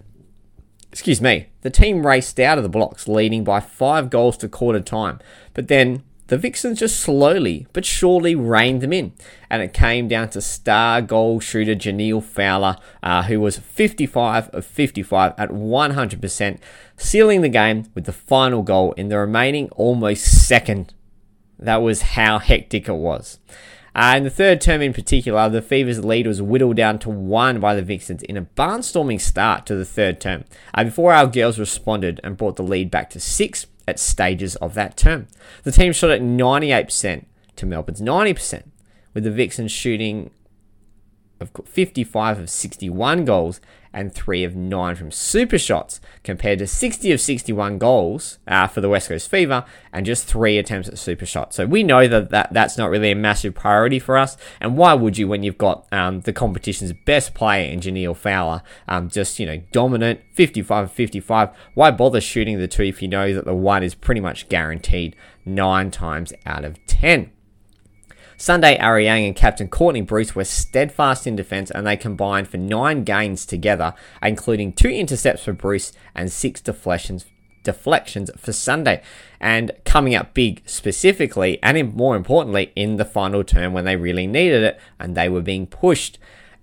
excuse 0.91 1.21
me, 1.21 1.47
the 1.61 1.69
team 1.69 2.05
raced 2.05 2.39
out 2.39 2.57
of 2.57 2.63
the 2.63 2.69
blocks, 2.69 3.07
leading 3.07 3.43
by 3.43 3.59
five 3.59 4.09
goals 4.09 4.37
to 4.37 4.49
quarter 4.49 4.79
time. 4.79 5.19
But 5.53 5.67
then 5.67 6.03
the 6.27 6.37
Vixens 6.37 6.79
just 6.79 6.99
slowly 6.99 7.67
but 7.71 7.85
surely 7.85 8.35
reined 8.35 8.81
them 8.81 8.91
in, 8.91 9.13
and 9.49 9.61
it 9.61 9.73
came 9.73 10.07
down 10.07 10.29
to 10.31 10.41
star 10.41 11.01
goal 11.01 11.39
shooter 11.39 11.73
Jhaniele 11.73 12.23
Fowler, 12.23 12.75
uh, 13.01 13.23
who 13.23 13.39
was 13.39 13.57
55 13.57 14.49
of 14.49 14.65
55 14.65 15.33
at 15.37 15.49
100%, 15.49 16.59
sealing 16.97 17.41
the 17.41 17.49
game 17.49 17.85
with 17.95 18.03
the 18.03 18.11
final 18.11 18.61
goal 18.61 18.91
in 18.93 19.07
the 19.07 19.17
remaining 19.17 19.69
almost 19.69 20.47
second. 20.47 20.93
That 21.57 21.77
was 21.77 22.01
how 22.01 22.39
hectic 22.39 22.87
it 22.87 22.93
was. 22.93 23.39
Uh, 23.97 24.13
in 24.15 24.23
the 24.23 24.29
third 24.29 24.61
term 24.61 24.79
in 24.79 24.93
particular, 24.93 25.49
the 25.49 25.59
Fever's 25.59 26.05
lead 26.05 26.27
was 26.27 26.39
whittled 26.39 26.75
down 26.75 26.99
to 26.99 27.09
one 27.09 27.59
by 27.59 27.73
the 27.73 27.81
Vixens 27.81 28.21
in 28.21 28.37
a 28.37 28.43
barnstorming 28.43 29.19
start 29.19 29.65
to 29.65 29.75
the 29.75 29.85
third 29.85 30.21
term, 30.21 30.45
uh, 30.75 30.83
before 30.83 31.13
our 31.13 31.25
girls 31.25 31.57
responded 31.57 32.21
and 32.23 32.37
brought 32.37 32.57
the 32.57 32.63
lead 32.63 32.91
back 32.91 33.09
to 33.09 33.19
six 33.19 33.65
at 33.87 33.97
stages 33.97 34.55
of 34.57 34.75
that 34.75 34.97
term. 34.97 35.27
The 35.63 35.71
team 35.71 35.93
shot 35.93 36.11
at 36.11 36.21
98% 36.21 37.25
to 37.55 37.65
Melbourne's 37.65 37.99
90%, 37.99 38.65
with 39.15 39.23
the 39.23 39.31
Vixens 39.31 39.71
shooting 39.71 40.29
of 41.39 41.49
55 41.65 42.37
of 42.37 42.49
61 42.51 43.25
goals 43.25 43.59
and 43.97 44.13
3 44.13 44.43
of 44.43 44.55
9 44.55 44.95
from 44.95 45.11
super 45.11 45.57
shots, 45.57 45.99
compared 46.23 46.59
to 46.59 46.67
60 46.67 47.11
of 47.11 47.19
61 47.19 47.79
goals 47.79 48.37
uh, 48.47 48.67
for 48.67 48.79
the 48.79 48.89
West 48.89 49.09
Coast 49.09 49.27
Fever 49.27 49.65
and 49.91 50.05
just 50.05 50.25
3 50.25 50.59
attempts 50.59 50.87
at 50.87 50.99
super 50.99 51.25
shots. 51.25 51.55
So 51.55 51.65
we 51.65 51.81
know 51.81 52.07
that, 52.07 52.29
that 52.29 52.53
that's 52.53 52.77
not 52.77 52.91
really 52.91 53.09
a 53.09 53.15
massive 53.15 53.55
priority 53.55 53.97
for 53.97 54.15
us. 54.15 54.37
And 54.61 54.77
why 54.77 54.93
would 54.93 55.17
you 55.17 55.27
when 55.27 55.41
you've 55.41 55.57
got 55.57 55.87
um, 55.91 56.21
the 56.21 56.31
competition's 56.31 56.93
best 56.93 57.33
player 57.33 57.71
in 57.71 57.79
Jhaniele 57.79 58.15
Fowler, 58.15 58.61
um, 58.87 59.09
just, 59.09 59.39
you 59.39 59.47
know, 59.47 59.63
dominant, 59.71 60.21
55 60.33 60.91
55? 60.91 61.49
Why 61.73 61.89
bother 61.89 62.21
shooting 62.21 62.59
the 62.59 62.67
two 62.67 62.83
if 62.83 63.01
you 63.01 63.07
know 63.07 63.33
that 63.33 63.45
the 63.45 63.55
one 63.55 63.81
is 63.81 63.95
pretty 63.95 64.21
much 64.21 64.47
guaranteed 64.47 65.15
9 65.43 65.89
times 65.89 66.33
out 66.45 66.63
of 66.63 66.85
10? 66.85 67.31
Sunday, 68.39 68.77
Aryang 68.77 69.25
and 69.25 69.35
captain 69.35 69.67
Courtney 69.67 70.01
Bruce 70.01 70.35
were 70.35 70.45
steadfast 70.45 71.25
in 71.25 71.35
defence 71.35 71.71
and 71.71 71.87
they 71.87 71.97
combined 71.97 72.47
for 72.47 72.57
nine 72.57 73.03
gains 73.03 73.47
together, 73.47 73.95
including 74.21 74.73
two 74.73 74.89
intercepts 74.89 75.43
for 75.43 75.53
Bruce 75.53 75.91
and 76.13 76.31
six 76.31 76.61
deflections 76.61 77.25
deflections 77.63 78.29
for 78.37 78.53
Sunday. 78.53 79.01
And 79.41 79.71
coming 79.85 80.13
up 80.13 80.35
big 80.35 80.61
specifically, 80.65 81.57
and 81.63 81.95
more 81.95 82.15
importantly, 82.15 82.71
in 82.75 82.97
the 82.97 83.05
final 83.05 83.43
term 83.43 83.73
when 83.73 83.85
they 83.85 83.95
really 83.95 84.27
needed 84.27 84.63
it 84.63 84.79
and 84.99 85.17
they 85.17 85.29
were 85.29 85.41
being 85.41 85.65
pushed. 85.65 86.19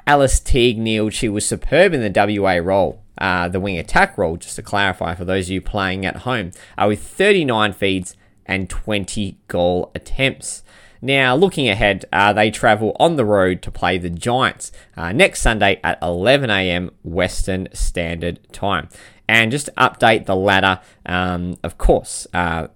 Alice 0.07 0.39
Teague-Neeld, 0.39 1.13
she 1.13 1.29
was 1.29 1.45
superb 1.45 1.93
in 1.93 2.01
the 2.01 2.41
WA 2.41 2.55
role, 2.63 3.03
uh, 3.19 3.49
the 3.49 3.61
wing 3.61 3.79
attack 3.79 4.17
role, 4.17 4.37
just 4.37 4.57
to 4.57 4.63
clarify 4.63 5.15
for 5.15 5.25
those 5.25 5.47
of 5.47 5.51
you 5.51 5.61
playing 5.61 6.07
at 6.07 6.19
home, 6.19 6.53
uh, 6.79 6.87
with 6.87 7.03
39 7.03 7.73
feeds 7.73 8.17
and 8.47 8.71
20 8.71 9.39
goal 9.49 9.91
attempts. 9.95 10.63
Now, 11.05 11.37
looking 11.37 11.69
ahead, 11.69 12.07
uh, 12.15 12.33
they 12.33 12.51
travel 12.51 12.97
on 12.99 13.17
the 13.17 13.27
road 13.27 13.61
to 13.61 13.71
play 13.71 13.99
the 13.99 14.09
Giants 14.09 14.73
uh, 14.97 15.13
next 15.13 15.43
Sunday 15.43 15.79
at 15.85 16.01
11am 16.01 16.93
Western 17.03 17.69
Standard 17.75 18.41
Time. 18.55 18.89
And 19.29 19.51
just 19.51 19.67
to 19.67 19.73
update 19.73 20.25
the 20.25 20.35
ladder, 20.35 20.81
um, 21.05 21.59
of 21.63 21.77
course, 21.77 22.27
uh, 22.33 22.69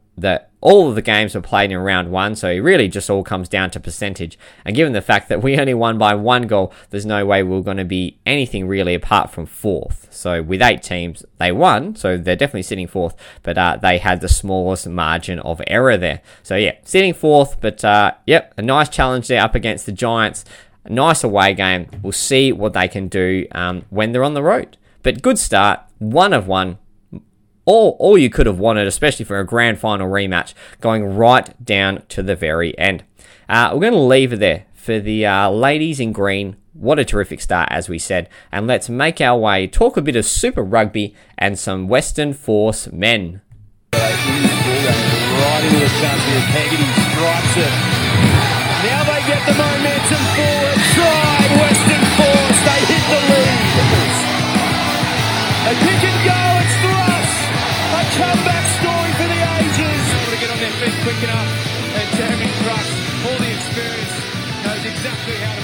all 0.60 0.88
of 0.88 0.94
the 0.94 1.02
games 1.02 1.34
were 1.34 1.40
played 1.40 1.70
in 1.70 1.78
round 1.78 2.10
one, 2.10 2.34
so 2.34 2.50
it 2.50 2.58
really 2.58 2.88
just 2.88 3.08
all 3.08 3.22
comes 3.22 3.48
down 3.48 3.70
to 3.70 3.80
percentage. 3.80 4.38
And 4.64 4.74
given 4.74 4.92
the 4.92 5.00
fact 5.00 5.28
that 5.28 5.42
we 5.42 5.58
only 5.58 5.74
won 5.74 5.98
by 5.98 6.14
one 6.14 6.46
goal, 6.46 6.72
there's 6.90 7.06
no 7.06 7.24
way 7.24 7.42
we're 7.42 7.60
going 7.60 7.76
to 7.76 7.84
be 7.84 8.18
anything 8.26 8.66
really 8.66 8.94
apart 8.94 9.30
from 9.30 9.46
fourth. 9.46 10.08
So 10.10 10.42
with 10.42 10.60
eight 10.60 10.82
teams, 10.82 11.24
they 11.38 11.52
won, 11.52 11.94
so 11.94 12.16
they're 12.16 12.36
definitely 12.36 12.62
sitting 12.62 12.88
fourth, 12.88 13.14
but 13.42 13.56
uh, 13.56 13.78
they 13.80 13.98
had 13.98 14.20
the 14.20 14.28
smallest 14.28 14.88
margin 14.88 15.38
of 15.40 15.62
error 15.66 15.96
there. 15.96 16.22
So 16.42 16.56
yeah, 16.56 16.76
sitting 16.82 17.14
fourth, 17.14 17.60
but 17.60 17.84
uh, 17.84 18.12
yep, 18.26 18.52
a 18.56 18.62
nice 18.62 18.88
challenge 18.88 19.28
there 19.28 19.42
up 19.42 19.54
against 19.54 19.86
the 19.86 19.92
Giants. 19.92 20.44
A 20.84 20.92
nice 20.92 21.22
away 21.22 21.54
game. 21.54 21.88
We'll 22.02 22.12
see 22.12 22.50
what 22.50 22.72
they 22.72 22.88
can 22.88 23.08
do 23.08 23.46
um, 23.52 23.84
when 23.90 24.12
they're 24.12 24.24
on 24.24 24.34
the 24.34 24.42
road. 24.42 24.76
But 25.02 25.22
good 25.22 25.38
start, 25.38 25.80
one 25.98 26.32
of 26.32 26.46
one 26.48 26.78
all, 27.68 27.96
all 27.98 28.16
you 28.16 28.30
could 28.30 28.46
have 28.46 28.58
wanted, 28.58 28.86
especially 28.86 29.26
for 29.26 29.38
a 29.38 29.44
grand 29.44 29.78
final 29.78 30.08
rematch, 30.08 30.54
going 30.80 31.04
right 31.04 31.52
down 31.62 32.02
to 32.08 32.22
the 32.22 32.34
very 32.34 32.76
end. 32.78 33.04
Uh, 33.46 33.72
we're 33.74 33.80
going 33.80 33.92
to 33.92 33.98
leave 33.98 34.32
it 34.32 34.38
there 34.38 34.64
for 34.72 34.98
the 34.98 35.26
uh, 35.26 35.50
ladies 35.50 36.00
in 36.00 36.12
green. 36.12 36.56
What 36.72 36.98
a 36.98 37.04
terrific 37.04 37.42
start, 37.42 37.68
as 37.70 37.86
we 37.86 37.98
said. 37.98 38.30
And 38.50 38.66
let's 38.66 38.88
make 38.88 39.20
our 39.20 39.38
way, 39.38 39.66
talk 39.66 39.98
a 39.98 40.02
bit 40.02 40.16
of 40.16 40.24
Super 40.24 40.62
Rugby 40.62 41.14
and 41.36 41.58
some 41.58 41.88
Western 41.88 42.32
Force 42.32 42.90
men. 42.90 43.42
Right 43.92 44.16
into 45.64 45.78
the 45.78 46.40
here. 46.48 46.72
It. 47.56 47.72
Now 48.88 49.04
they 49.04 49.20
get 49.28 49.44
the 49.44 49.52
momentum 49.52 50.24
forward. 50.40 50.80
Try 50.96 51.44
Western 51.60 52.04
Force. 52.16 52.60
They 52.64 52.80
hit 52.88 53.04
the 53.12 53.20
lead. 53.34 53.58
Quick 61.18 61.30
enough. 61.30 61.74
And 61.94 63.26
all 63.26 63.38
the 63.38 63.50
experience, 63.52 64.64
knows 64.64 64.84
exactly 64.84 65.34
how 65.34 65.54
to 65.54 65.62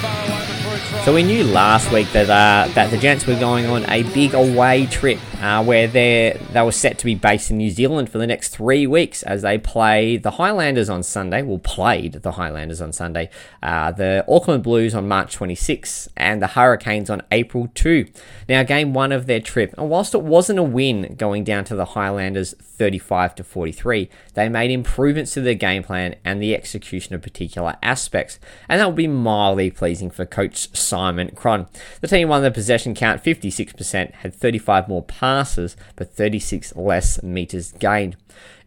a 0.74 0.88
try. 0.88 1.04
So 1.04 1.14
we 1.14 1.22
knew 1.22 1.44
last 1.44 1.92
week 1.92 2.10
that 2.12 2.30
uh, 2.30 2.72
that 2.74 2.90
the 2.90 2.98
Gents 2.98 3.26
were 3.26 3.38
going 3.38 3.66
on 3.66 3.88
a 3.90 4.02
big 4.14 4.34
away 4.34 4.86
trip 4.86 5.18
uh, 5.40 5.62
where 5.62 5.86
they 5.86 6.40
they 6.52 6.62
were 6.62 6.72
set 6.72 6.98
to 6.98 7.04
be 7.04 7.14
based 7.14 7.50
in 7.50 7.58
New 7.58 7.70
Zealand 7.70 8.10
for 8.10 8.18
the 8.18 8.26
next 8.26 8.48
three 8.48 8.86
weeks 8.86 9.22
as 9.22 9.42
they 9.42 9.58
play 9.58 10.16
the 10.16 10.32
Highlanders 10.32 10.88
on 10.88 11.02
Sunday. 11.02 11.42
Well, 11.42 11.58
played 11.58 12.14
the 12.14 12.32
Highlanders 12.32 12.80
on 12.80 12.92
Sunday, 12.92 13.30
uh, 13.62 13.92
the 13.92 14.24
Auckland 14.26 14.62
Blues 14.62 14.94
on 14.94 15.06
March 15.06 15.34
26, 15.34 16.08
and 16.16 16.42
the 16.42 16.48
Hurricanes 16.48 17.10
on 17.10 17.22
April 17.30 17.68
2. 17.74 18.06
Now, 18.48 18.62
game 18.62 18.94
one 18.94 19.12
of 19.12 19.26
their 19.26 19.40
trip, 19.40 19.74
and 19.78 19.88
whilst 19.88 20.14
it 20.14 20.22
wasn't 20.22 20.58
a 20.58 20.64
win 20.64 21.14
going 21.16 21.44
down 21.44 21.64
to 21.64 21.76
the 21.76 21.84
Highlanders 21.84 22.54
35 22.60 23.36
to 23.36 23.44
43, 23.44 24.10
they 24.34 24.48
made 24.48 24.70
improvements 24.70 25.32
to 25.34 25.40
their 25.40 25.54
game 25.54 25.82
plan 25.82 26.16
and 26.24 26.40
the 26.40 26.54
execution 26.54 27.14
of 27.14 27.22
particular 27.22 27.76
aspects, 27.82 28.38
and 28.68 28.80
that 28.80 28.86
will 28.86 28.92
be 28.92 29.08
mildly 29.08 29.70
pleasing 29.70 30.10
for 30.10 30.26
coach 30.26 30.76
Simon 30.76 31.30
Cron. 31.34 31.66
The 32.00 32.08
team 32.08 32.28
won 32.28 32.42
the 32.42 32.50
possession 32.50 32.94
count 32.94 33.22
56%, 33.22 34.12
had 34.12 34.34
35 34.34 34.88
more 34.88 35.02
passes, 35.02 35.76
but 35.96 36.12
36 36.12 36.76
less 36.76 37.22
meters 37.22 37.72
gained. 37.72 38.16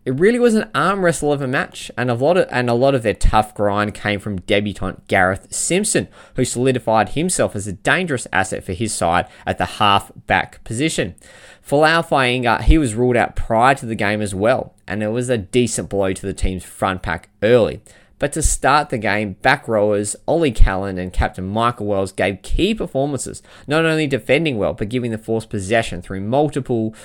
It 0.08 0.18
really 0.18 0.40
was 0.40 0.56
an 0.56 0.70
arm 0.74 1.04
wrestle 1.04 1.34
of 1.34 1.42
a 1.42 1.48
match, 1.48 1.92
and 1.98 2.10
a 2.10 2.14
lot 2.14 2.38
of 2.38 2.48
and 2.50 2.70
a 2.70 2.74
lot 2.74 2.96
of 2.96 3.04
their 3.04 3.14
tough 3.14 3.54
grind 3.54 3.94
came 3.94 4.22
from 4.22 4.40
debutant 4.40 5.06
Gareth 5.10 5.54
Simpson, 5.54 6.08
who 6.38 6.46
solidified 6.46 7.10
himself 7.10 7.58
as 7.58 7.68
a 7.68 7.74
dangerous 7.74 8.26
asset 8.32 8.64
for 8.64 8.72
his 8.72 8.94
side 8.94 9.28
at 9.46 9.58
the 9.58 9.66
half 9.66 10.14
back 10.26 10.64
position. 10.64 11.16
Folau 11.62 12.08
Fainga'a, 12.08 12.62
he 12.62 12.78
was 12.78 12.96
ruled 12.96 13.18
out 13.18 13.36
prior 13.36 13.76
to 13.76 13.86
the 13.86 13.96
game 13.96 14.22
as 14.22 14.34
well, 14.34 14.74
and 14.88 15.04
it 15.04 15.10
was 15.10 15.30
a 15.30 15.38
decent 15.38 15.90
blow 15.90 16.14
to 16.14 16.26
the 16.26 16.34
team's 16.34 16.64
front 16.64 17.02
pack 17.02 17.30
early. 17.44 17.82
But 18.20 18.34
to 18.34 18.42
start 18.42 18.90
the 18.90 18.98
game, 18.98 19.34
back 19.42 19.68
rowers 19.68 20.16
Ollie 20.28 20.52
Callan 20.52 20.98
and 20.98 21.14
Captain 21.14 21.46
Michael 21.46 21.86
Wells 21.86 22.12
gave 22.12 22.42
key 22.42 22.74
performances, 22.74 23.44
not 23.68 23.86
only 23.86 24.08
defending 24.08 24.58
well, 24.58 24.74
but 24.74 24.90
giving 24.90 25.12
the 25.12 25.18
force 25.18 25.46
possession 25.46 26.02
through 26.02 26.22
multiple 26.22 26.96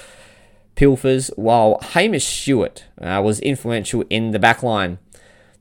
pilfers, 0.74 1.28
while 1.36 1.78
Hamish 1.82 2.24
Stewart 2.24 2.84
uh, 3.00 3.20
was 3.22 3.40
influential 3.40 4.04
in 4.08 4.30
the 4.30 4.38
back 4.38 4.62
line. 4.62 4.98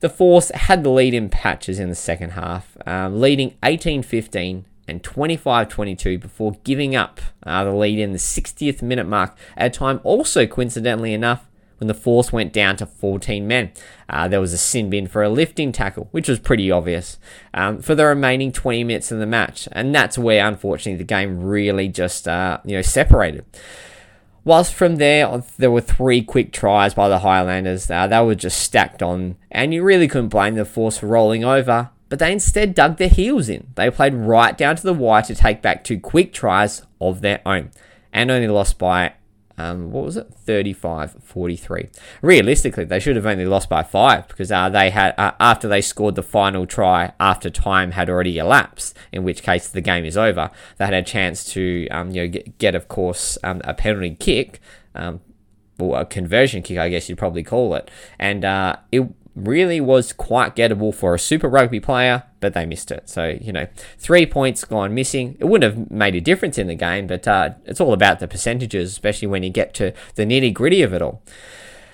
The 0.00 0.08
Force 0.08 0.50
had 0.50 0.82
the 0.82 0.90
lead 0.90 1.14
in 1.14 1.28
patches 1.28 1.78
in 1.78 1.88
the 1.88 1.94
second 1.94 2.30
half, 2.30 2.76
um, 2.86 3.20
leading 3.20 3.56
18 3.62 4.02
15 4.02 4.64
and 4.88 5.02
25 5.02 5.68
22 5.68 6.18
before 6.18 6.56
giving 6.64 6.96
up 6.96 7.20
uh, 7.44 7.62
the 7.62 7.72
lead 7.72 8.00
in 8.00 8.10
the 8.10 8.18
60th 8.18 8.82
minute 8.82 9.06
mark 9.06 9.36
at 9.56 9.66
a 9.66 9.78
time 9.78 10.00
also 10.02 10.44
coincidentally 10.44 11.14
enough 11.14 11.46
when 11.82 11.88
the 11.88 11.94
force 11.94 12.32
went 12.32 12.52
down 12.52 12.76
to 12.76 12.86
14 12.86 13.44
men. 13.44 13.72
Uh, 14.08 14.28
there 14.28 14.40
was 14.40 14.52
a 14.52 14.58
sin 14.58 14.88
bin 14.88 15.08
for 15.08 15.24
a 15.24 15.28
lifting 15.28 15.72
tackle, 15.72 16.06
which 16.12 16.28
was 16.28 16.38
pretty 16.38 16.70
obvious, 16.70 17.18
um, 17.54 17.82
for 17.82 17.96
the 17.96 18.06
remaining 18.06 18.52
20 18.52 18.84
minutes 18.84 19.10
of 19.10 19.18
the 19.18 19.26
match. 19.26 19.68
And 19.72 19.92
that's 19.92 20.16
where, 20.16 20.46
unfortunately, 20.46 20.98
the 20.98 21.02
game 21.02 21.42
really 21.42 21.88
just, 21.88 22.28
uh, 22.28 22.58
you 22.64 22.76
know, 22.76 22.82
separated. 22.82 23.44
Whilst 24.44 24.72
from 24.72 24.96
there, 24.96 25.42
there 25.58 25.72
were 25.72 25.80
three 25.80 26.22
quick 26.22 26.52
tries 26.52 26.94
by 26.94 27.08
the 27.08 27.18
Highlanders. 27.18 27.90
Uh, 27.90 28.06
they 28.06 28.20
were 28.22 28.36
just 28.36 28.60
stacked 28.60 29.02
on, 29.02 29.34
and 29.50 29.74
you 29.74 29.82
really 29.82 30.06
couldn't 30.06 30.28
blame 30.28 30.54
the 30.54 30.64
force 30.64 30.98
for 30.98 31.08
rolling 31.08 31.44
over. 31.44 31.90
But 32.08 32.20
they 32.20 32.30
instead 32.30 32.76
dug 32.76 32.98
their 32.98 33.08
heels 33.08 33.48
in. 33.48 33.72
They 33.74 33.90
played 33.90 34.14
right 34.14 34.56
down 34.56 34.76
to 34.76 34.82
the 34.84 34.94
wire 34.94 35.22
to 35.22 35.34
take 35.34 35.62
back 35.62 35.82
two 35.82 35.98
quick 35.98 36.32
tries 36.32 36.82
of 37.00 37.22
their 37.22 37.40
own, 37.44 37.72
and 38.12 38.30
only 38.30 38.46
lost 38.46 38.78
by 38.78 39.14
um, 39.58 39.90
what 39.90 40.04
was 40.04 40.16
it? 40.16 40.32
35 40.34 41.16
43 41.22 41.88
realistically 42.20 42.84
they 42.84 42.98
should 42.98 43.16
have 43.16 43.26
only 43.26 43.44
lost 43.44 43.68
by 43.68 43.82
five 43.82 44.26
because 44.28 44.50
uh, 44.50 44.68
they 44.68 44.90
had 44.90 45.14
uh, 45.18 45.32
after 45.38 45.68
they 45.68 45.80
scored 45.80 46.14
the 46.14 46.22
final 46.22 46.66
try 46.66 47.12
after 47.20 47.50
time 47.50 47.92
had 47.92 48.08
already 48.08 48.38
elapsed 48.38 48.96
in 49.12 49.24
which 49.24 49.42
case 49.42 49.68
the 49.68 49.80
game 49.80 50.04
is 50.04 50.16
over 50.16 50.50
they 50.78 50.84
had 50.84 50.94
a 50.94 51.02
chance 51.02 51.44
to 51.44 51.86
um, 51.90 52.10
you 52.10 52.22
know 52.22 52.28
get, 52.28 52.58
get 52.58 52.74
of 52.74 52.88
course 52.88 53.38
um, 53.44 53.60
a 53.64 53.74
penalty 53.74 54.14
kick 54.14 54.60
um, 54.94 55.20
or 55.78 56.00
a 56.00 56.04
conversion 56.04 56.62
kick 56.62 56.78
i 56.78 56.88
guess 56.88 57.08
you'd 57.08 57.18
probably 57.18 57.42
call 57.42 57.74
it. 57.74 57.90
And 58.18 58.44
uh, 58.44 58.76
it 58.90 59.06
really 59.34 59.80
was 59.80 60.12
quite 60.12 60.56
gettable 60.56 60.94
for 60.94 61.14
a 61.14 61.18
Super 61.18 61.48
Rugby 61.48 61.80
player, 61.80 62.24
but 62.42 62.52
they 62.52 62.66
missed 62.66 62.90
it. 62.90 63.08
So, 63.08 63.38
you 63.40 63.52
know, 63.52 63.66
three 63.96 64.26
points 64.26 64.64
gone 64.64 64.94
missing. 64.94 65.38
It 65.40 65.46
wouldn't 65.46 65.72
have 65.72 65.90
made 65.90 66.14
a 66.14 66.20
difference 66.20 66.58
in 66.58 66.66
the 66.66 66.74
game, 66.74 67.06
but 67.06 67.26
uh, 67.26 67.50
it's 67.64 67.80
all 67.80 67.94
about 67.94 68.18
the 68.20 68.28
percentages, 68.28 68.90
especially 68.90 69.28
when 69.28 69.42
you 69.42 69.48
get 69.48 69.72
to 69.74 69.94
the 70.16 70.26
nitty 70.26 70.52
gritty 70.52 70.82
of 70.82 70.92
it 70.92 71.00
all. 71.00 71.22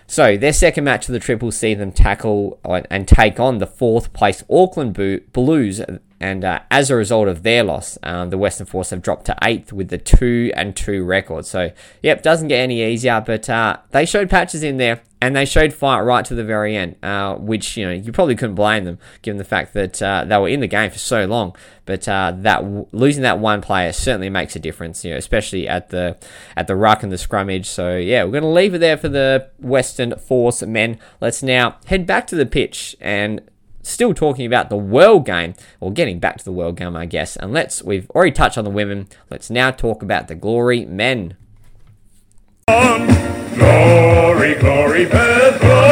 So, 0.08 0.38
their 0.38 0.54
second 0.54 0.84
match 0.84 1.06
of 1.06 1.12
the 1.12 1.20
Triple 1.20 1.52
see 1.52 1.74
them 1.74 1.92
tackle 1.92 2.58
and 2.64 3.06
take 3.06 3.38
on 3.38 3.58
the 3.58 3.66
fourth 3.66 4.12
place 4.14 4.42
Auckland 4.50 4.94
Blues. 5.32 5.82
And 6.20 6.44
uh, 6.44 6.60
as 6.70 6.90
a 6.90 6.96
result 6.96 7.28
of 7.28 7.42
their 7.42 7.62
loss, 7.62 7.96
um, 8.02 8.30
the 8.30 8.38
Western 8.38 8.66
Force 8.66 8.90
have 8.90 9.02
dropped 9.02 9.26
to 9.26 9.36
eighth 9.42 9.72
with 9.72 9.88
the 9.88 9.98
two 9.98 10.50
and 10.56 10.74
two 10.74 11.04
record. 11.04 11.46
So, 11.46 11.70
yep, 12.02 12.22
doesn't 12.22 12.48
get 12.48 12.60
any 12.60 12.82
easier, 12.82 13.22
but 13.24 13.48
uh, 13.48 13.78
they 13.90 14.04
showed 14.04 14.28
patches 14.28 14.62
in 14.62 14.78
there 14.78 15.02
and 15.20 15.34
they 15.34 15.44
showed 15.44 15.72
fight 15.72 16.00
right 16.00 16.24
to 16.24 16.34
the 16.34 16.44
very 16.44 16.76
end, 16.76 16.96
uh, 17.02 17.34
which 17.34 17.76
you 17.76 17.84
know 17.84 17.92
you 17.92 18.12
probably 18.12 18.36
couldn't 18.36 18.54
blame 18.54 18.84
them 18.84 18.98
given 19.22 19.38
the 19.38 19.44
fact 19.44 19.74
that 19.74 20.00
uh, 20.00 20.24
they 20.24 20.36
were 20.38 20.48
in 20.48 20.60
the 20.60 20.66
game 20.66 20.90
for 20.90 20.98
so 20.98 21.24
long. 21.26 21.56
But 21.86 22.08
uh, 22.08 22.34
that 22.38 22.94
losing 22.94 23.22
that 23.22 23.38
one 23.38 23.60
player 23.60 23.92
certainly 23.92 24.30
makes 24.30 24.54
a 24.54 24.60
difference, 24.60 25.04
you 25.04 25.12
know, 25.12 25.16
especially 25.16 25.66
at 25.66 25.90
the 25.90 26.16
at 26.56 26.66
the 26.66 26.76
ruck 26.76 27.02
and 27.02 27.10
the 27.10 27.16
scrummage. 27.16 27.66
So 27.66 27.96
yeah, 27.96 28.24
we're 28.24 28.32
going 28.32 28.42
to 28.42 28.48
leave 28.48 28.74
it 28.74 28.78
there 28.78 28.96
for 28.96 29.08
the 29.08 29.48
Western 29.58 30.16
Force 30.18 30.62
men. 30.62 30.98
Let's 31.20 31.42
now 31.42 31.78
head 31.86 32.06
back 32.06 32.26
to 32.28 32.36
the 32.36 32.46
pitch 32.46 32.96
and 33.00 33.40
still 33.82 34.14
talking 34.14 34.46
about 34.46 34.70
the 34.70 34.76
world 34.76 35.26
game, 35.26 35.54
or 35.80 35.92
getting 35.92 36.18
back 36.18 36.38
to 36.38 36.44
the 36.44 36.52
world 36.52 36.76
game, 36.76 36.96
I 36.96 37.06
guess. 37.06 37.36
And 37.36 37.52
let's 37.52 37.82
we've 37.82 38.08
already 38.10 38.32
touched 38.32 38.58
on 38.58 38.64
the 38.64 38.70
women. 38.70 39.08
Let's 39.30 39.50
now 39.50 39.70
talk 39.70 40.02
about 40.02 40.28
the 40.28 40.34
glory 40.34 40.84
men. 40.84 41.36
Glory, 42.68 44.54
glory, 44.54 45.06
glory. 45.06 45.87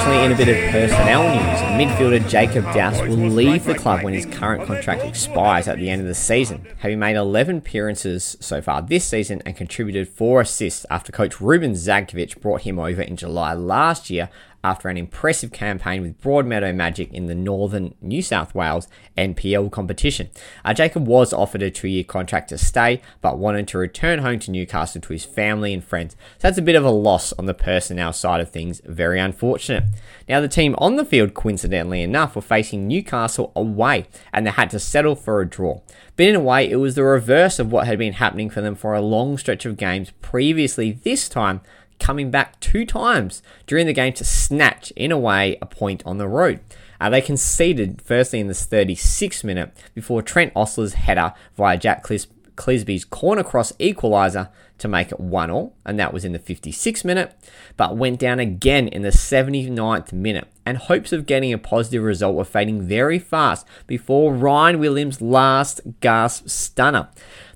Unfortunately, 0.00 0.24
in 0.24 0.32
a 0.32 0.46
bit 0.46 0.48
of 0.48 0.70
personnel 0.72 1.22
news, 1.24 1.60
midfielder 1.78 2.26
Jacob 2.26 2.64
Douse 2.72 3.02
will 3.02 3.18
leave 3.18 3.66
the 3.66 3.74
club 3.74 4.02
when 4.02 4.14
his 4.14 4.24
current 4.24 4.64
contract 4.64 5.02
expires 5.02 5.68
at 5.68 5.76
the 5.76 5.90
end 5.90 6.00
of 6.00 6.08
the 6.08 6.14
season, 6.14 6.66
having 6.78 6.98
made 6.98 7.16
11 7.16 7.58
appearances 7.58 8.34
so 8.40 8.62
far 8.62 8.80
this 8.80 9.04
season 9.04 9.42
and 9.44 9.54
contributed 9.54 10.08
4 10.08 10.40
assists 10.40 10.86
after 10.88 11.12
coach 11.12 11.38
Ruben 11.38 11.72
Zadkovich 11.72 12.40
brought 12.40 12.62
him 12.62 12.78
over 12.78 13.02
in 13.02 13.14
July 13.14 13.52
last 13.52 14.08
year 14.08 14.30
after 14.62 14.88
an 14.88 14.96
impressive 14.96 15.52
campaign 15.52 16.02
with 16.02 16.20
Broadmeadow 16.20 16.74
Magic 16.74 17.12
in 17.12 17.26
the 17.26 17.34
Northern 17.34 17.94
New 18.00 18.22
South 18.22 18.54
Wales 18.54 18.88
NPL 19.16 19.70
competition. 19.70 20.30
Uh, 20.64 20.74
Jacob 20.74 21.06
was 21.06 21.32
offered 21.32 21.62
a 21.62 21.70
two 21.70 21.88
year 21.88 22.04
contract 22.04 22.48
to 22.50 22.58
stay, 22.58 23.00
but 23.20 23.38
wanted 23.38 23.68
to 23.68 23.78
return 23.78 24.20
home 24.20 24.38
to 24.40 24.50
Newcastle 24.50 25.00
to 25.00 25.12
his 25.12 25.24
family 25.24 25.72
and 25.72 25.84
friends. 25.84 26.14
So 26.38 26.48
that's 26.48 26.58
a 26.58 26.62
bit 26.62 26.76
of 26.76 26.84
a 26.84 26.90
loss 26.90 27.32
on 27.34 27.46
the 27.46 27.54
personnel 27.54 28.12
side 28.12 28.40
of 28.40 28.50
things, 28.50 28.80
very 28.84 29.18
unfortunate. 29.18 29.84
Now, 30.28 30.40
the 30.40 30.48
team 30.48 30.74
on 30.78 30.96
the 30.96 31.04
field, 31.04 31.34
coincidentally 31.34 32.02
enough, 32.02 32.36
were 32.36 32.42
facing 32.42 32.86
Newcastle 32.86 33.52
away 33.56 34.06
and 34.32 34.46
they 34.46 34.50
had 34.50 34.70
to 34.70 34.78
settle 34.78 35.16
for 35.16 35.40
a 35.40 35.48
draw. 35.48 35.80
But 36.16 36.26
in 36.26 36.34
a 36.34 36.40
way, 36.40 36.70
it 36.70 36.76
was 36.76 36.94
the 36.94 37.02
reverse 37.02 37.58
of 37.58 37.72
what 37.72 37.86
had 37.86 37.98
been 37.98 38.14
happening 38.14 38.50
for 38.50 38.60
them 38.60 38.74
for 38.74 38.94
a 38.94 39.00
long 39.00 39.38
stretch 39.38 39.64
of 39.64 39.76
games 39.76 40.12
previously, 40.20 40.92
this 40.92 41.28
time 41.28 41.62
coming 42.00 42.30
back 42.30 42.58
two 42.60 42.84
times 42.84 43.42
during 43.66 43.86
the 43.86 43.92
game 43.92 44.12
to 44.14 44.24
snatch, 44.24 44.90
in 44.96 45.12
a 45.12 45.18
way, 45.18 45.58
a 45.62 45.66
point 45.66 46.02
on 46.04 46.18
the 46.18 46.28
road. 46.28 46.60
Uh, 47.00 47.08
they 47.08 47.20
conceded 47.20 48.02
firstly 48.02 48.40
in 48.40 48.48
this 48.48 48.66
36th 48.66 49.44
minute 49.44 49.76
before 49.94 50.22
Trent 50.22 50.52
Ostler's 50.54 50.94
header 50.94 51.32
via 51.56 51.78
Jack 51.78 52.02
Crisp 52.02 52.30
Clisby's 52.56 53.06
corner 53.06 53.42
cross 53.42 53.72
equaliser 53.72 54.50
to 54.76 54.88
make 54.88 55.12
it 55.12 55.20
1 55.20 55.50
all, 55.50 55.76
and 55.86 55.98
that 55.98 56.12
was 56.12 56.26
in 56.26 56.32
the 56.32 56.38
56th 56.38 57.04
minute, 57.04 57.34
but 57.76 57.96
went 57.96 58.18
down 58.18 58.38
again 58.38 58.86
in 58.88 59.00
the 59.00 59.08
79th 59.08 60.12
minute, 60.12 60.46
and 60.66 60.76
hopes 60.76 61.12
of 61.12 61.24
getting 61.24 61.52
a 61.52 61.58
positive 61.58 62.02
result 62.02 62.34
were 62.34 62.44
fading 62.44 62.82
very 62.82 63.18
fast 63.18 63.66
before 63.86 64.34
Ryan 64.34 64.78
Williams' 64.78 65.22
last 65.22 65.80
gasp 66.00 66.48
stunner. 66.48 67.08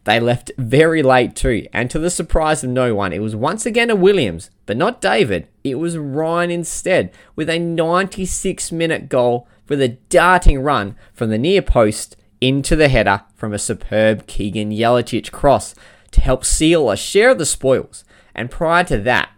They 0.05 0.21
left 0.21 0.51
very 0.59 1.03
late 1.03 1.35
too, 1.35 1.67
and 1.73 1.91
to 1.91 1.99
the 1.99 2.11
surprise 2.11 2.63
of 2.63 2.71
no 2.71 2.95
one, 2.95 3.13
it 3.13 3.23
was 3.23 3.35
once 3.35 3.65
again 3.65 3.91
a 3.91 3.97
Williams, 3.97 4.51
but 4.67 4.77
not 4.77 5.01
David. 5.01 5.49
It 5.65 5.77
was 5.77 5.97
Ryan 5.97 6.51
instead, 6.51 7.11
with 7.35 7.49
a 7.49 7.59
96 7.59 8.71
minute 8.71 9.09
goal 9.09 9.49
with 9.69 9.81
a 9.81 9.97
darting 10.11 10.61
run 10.61 10.97
from 11.13 11.31
the 11.31 11.39
near 11.39 11.63
post 11.63 12.17
into 12.41 12.77
the 12.77 12.89
header 12.89 13.23
from 13.35 13.55
a 13.55 13.59
superb 13.59 14.27
Keegan 14.27 14.71
Yelich 14.71 15.33
cross 15.33 15.75
to 16.11 16.21
help 16.21 16.45
seal 16.45 16.91
a 16.91 16.97
share 16.97 17.31
of 17.31 17.39
the 17.39 17.47
spoils. 17.47 18.05
And 18.35 18.51
prior 18.51 18.85
to 18.85 18.99
that, 18.99 19.31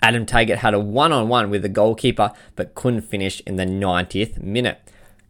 Adam 0.00 0.24
Taggart 0.24 0.60
had 0.60 0.74
a 0.74 0.78
one 0.78 1.12
on 1.12 1.28
one 1.28 1.50
with 1.50 1.62
the 1.62 1.68
goalkeeper 1.68 2.30
but 2.54 2.76
couldn't 2.76 3.00
finish 3.00 3.40
in 3.40 3.56
the 3.56 3.66
90th 3.66 4.40
minute. 4.40 4.80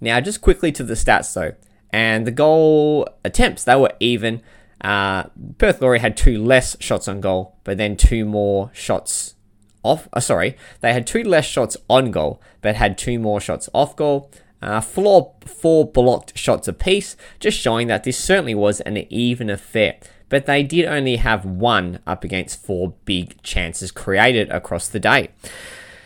Now, 0.00 0.20
just 0.20 0.42
quickly 0.42 0.70
to 0.73 0.85
the 0.85 0.94
stats 0.94 1.32
though, 1.32 1.54
and 1.92 2.26
the 2.26 2.30
goal 2.30 3.09
attempts, 3.25 3.64
they 3.64 3.76
were 3.76 3.92
even. 4.00 4.42
Uh, 4.80 5.25
Perth 5.59 5.80
Glory 5.80 5.99
had 5.99 6.16
two 6.16 6.42
less 6.42 6.76
shots 6.80 7.09
on 7.09 7.21
goal, 7.21 7.57
but 7.64 7.78
then 7.78 7.97
two 7.97 8.25
more 8.25 8.71
shots 8.73 9.35
off. 9.83 10.09
Uh, 10.12 10.21
sorry, 10.21 10.57
they 10.80 10.92
had 10.92 11.07
two 11.07 11.23
less 11.25 11.47
shots 11.47 11.76
on 11.88 12.11
goal, 12.11 12.40
but 12.61 12.76
had 12.76 12.97
two 12.97 13.18
more 13.18 13.40
shots 13.40 13.68
off 13.73 13.97
goal. 13.97 14.30
Uh, 14.61 14.80
four, 14.80 15.35
four 15.47 15.87
blocked 15.87 16.37
shots 16.37 16.66
apiece, 16.66 17.16
just 17.38 17.59
showing 17.59 17.87
that 17.87 18.04
this 18.04 18.18
certainly 18.18 18.54
was 18.54 18.80
an 18.80 18.97
even 19.12 19.49
affair. 19.49 19.97
But 20.28 20.47
they 20.47 20.62
did 20.62 20.85
only 20.85 21.16
have 21.16 21.45
one 21.45 22.00
up 22.07 22.25
against 22.25 22.62
four 22.64 22.95
big 23.04 23.40
chances 23.42 23.90
created 23.90 24.50
across 24.50 24.88
the 24.88 25.00
day. 25.00 25.30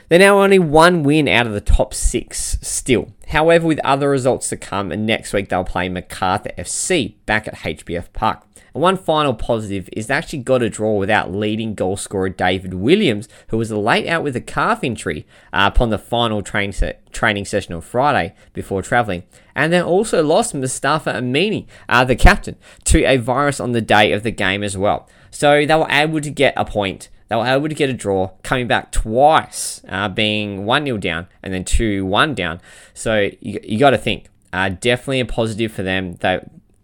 They're 0.09 0.19
now 0.19 0.43
only 0.43 0.59
one 0.59 1.03
win 1.03 1.29
out 1.29 1.47
of 1.47 1.53
the 1.53 1.61
top 1.61 1.95
six 1.95 2.59
still. 2.61 3.13
However, 3.29 3.67
with 3.67 3.81
other 3.85 4.11
results 4.11 4.49
to 4.51 4.57
come, 4.57 4.93
and 4.93 5.07
next 5.07 5.33
week 5.33 5.49
they'll 5.49 5.65
play 5.65 5.89
Macarthur 5.89 6.51
FC 6.59 7.15
back 7.25 7.49
at 7.49 7.57
HBF 7.57 8.13
Park. 8.13 8.45
And 8.75 8.83
one 8.83 8.97
final 8.97 9.35
positive 9.35 9.89
is 9.93 10.07
they 10.07 10.15
actually 10.15 10.41
got 10.41 10.63
a 10.63 10.71
draw 10.71 10.97
without 10.97 11.33
leading 11.33 11.75
goal 11.75 11.97
scorer 11.97 12.29
David 12.29 12.75
Williams, 12.75 13.29
who 13.49 13.59
was 13.59 13.71
late 13.71 14.07
out 14.07 14.23
with 14.23 14.37
a 14.37 14.41
calf 14.41 14.83
injury 14.83 15.27
uh, 15.53 15.71
upon 15.73 15.91
the 15.91 15.99
final 15.99 16.43
train 16.43 16.73
se- 16.73 16.99
training 17.13 17.45
session 17.45 17.75
on 17.75 17.81
Friday 17.81 18.35
before 18.53 18.83
travelling. 18.83 19.25
And 19.55 19.73
they 19.73 19.83
also 19.83 20.23
lost 20.23 20.55
Mustafa 20.55 21.13
Amini, 21.13 21.67
uh, 21.89 22.05
the 22.05 22.17
captain, 22.17 22.57
to 22.85 23.05
a 23.05 23.19
virus 23.19 23.61
on 23.61 23.73
the 23.73 23.83
day 23.83 24.13
of 24.13 24.23
the 24.23 24.31
game 24.31 24.63
as 24.63 24.77
well. 24.77 25.09
So 25.31 25.67
they 25.67 25.75
were 25.75 25.91
able 25.91 26.21
to 26.21 26.31
get 26.31 26.55
a 26.57 26.65
point 26.65 27.09
they 27.33 27.37
were 27.37 27.47
able 27.47 27.67
to 27.71 27.75
get 27.75 27.89
a 27.89 27.95
draw, 27.95 28.31
coming 28.43 28.67
back 28.67 28.93
twice, 28.93 29.81
uh, 29.89 30.07
being 30.07 30.67
1 30.67 30.85
0 30.85 30.99
down 30.99 31.27
and 31.43 31.55
then 31.55 31.65
2 31.65 32.05
1 32.05 32.35
down. 32.35 32.61
So 32.93 33.31
you, 33.41 33.59
you 33.63 33.79
got 33.79 33.91
to 33.91 33.97
think, 33.97 34.27
uh, 34.53 34.69
definitely 34.69 35.21
a 35.21 35.25
positive 35.25 35.73
for 35.73 35.83
them. 35.83 36.17
They, 36.17 36.41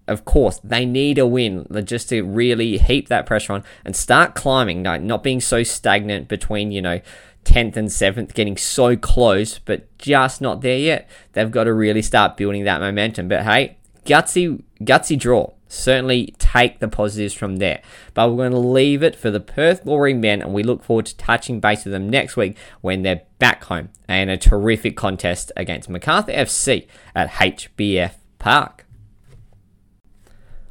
of 0.07 0.25
course, 0.25 0.59
they 0.65 0.87
need 0.87 1.19
a 1.19 1.27
win 1.27 1.67
just 1.85 2.09
to 2.09 2.23
really 2.23 2.79
heap 2.79 3.09
that 3.09 3.27
pressure 3.27 3.53
on 3.53 3.65
and 3.85 3.95
start 3.95 4.35
climbing, 4.35 4.85
like 4.85 5.03
not 5.03 5.23
being 5.23 5.43
so 5.43 5.63
stagnant 5.63 6.29
between, 6.29 6.73
you 6.73 6.81
know, 6.81 7.03
10th 7.45 7.77
and 7.77 7.89
7th, 7.89 8.33
getting 8.33 8.57
so 8.57 8.97
close, 8.97 9.59
but 9.59 9.99
just 9.99 10.41
not 10.41 10.63
there 10.63 10.79
yet. 10.79 11.11
They've 11.35 11.51
got 11.51 11.65
to 11.65 11.75
really 11.75 12.01
start 12.01 12.39
building 12.39 12.65
that 12.65 12.81
momentum. 12.81 13.29
But 13.29 13.43
hey, 13.43 13.77
gutsy, 14.09 14.63
gutsy 14.81 15.19
draw 15.19 15.53
certainly 15.69 16.35
take 16.39 16.79
the 16.79 16.89
positives 16.89 17.35
from 17.35 17.57
there. 17.57 17.83
But 18.15 18.31
we're 18.31 18.49
going 18.49 18.53
to 18.53 18.59
leave 18.59 19.03
it 19.03 19.15
for 19.15 19.31
the 19.31 19.41
Perth 19.41 19.85
Glory 19.85 20.15
men, 20.15 20.43
and 20.43 20.53
we 20.53 20.63
look 20.63 20.83
forward 20.83 21.07
to 21.07 21.17
touching 21.17 21.61
base 21.61 21.85
with 21.85 21.93
them 21.93 22.09
next 22.09 22.37
week 22.37 22.57
when 22.81 23.03
they're 23.03 23.23
back 23.39 23.65
home 23.65 23.91
and 24.09 24.31
a 24.31 24.37
terrific 24.37 24.97
contest 24.97 25.53
against 25.57 25.89
Macarthur 25.89 26.33
FC 26.33 26.87
at 27.15 27.31
HBF 27.31 28.15
Park. 28.39 28.87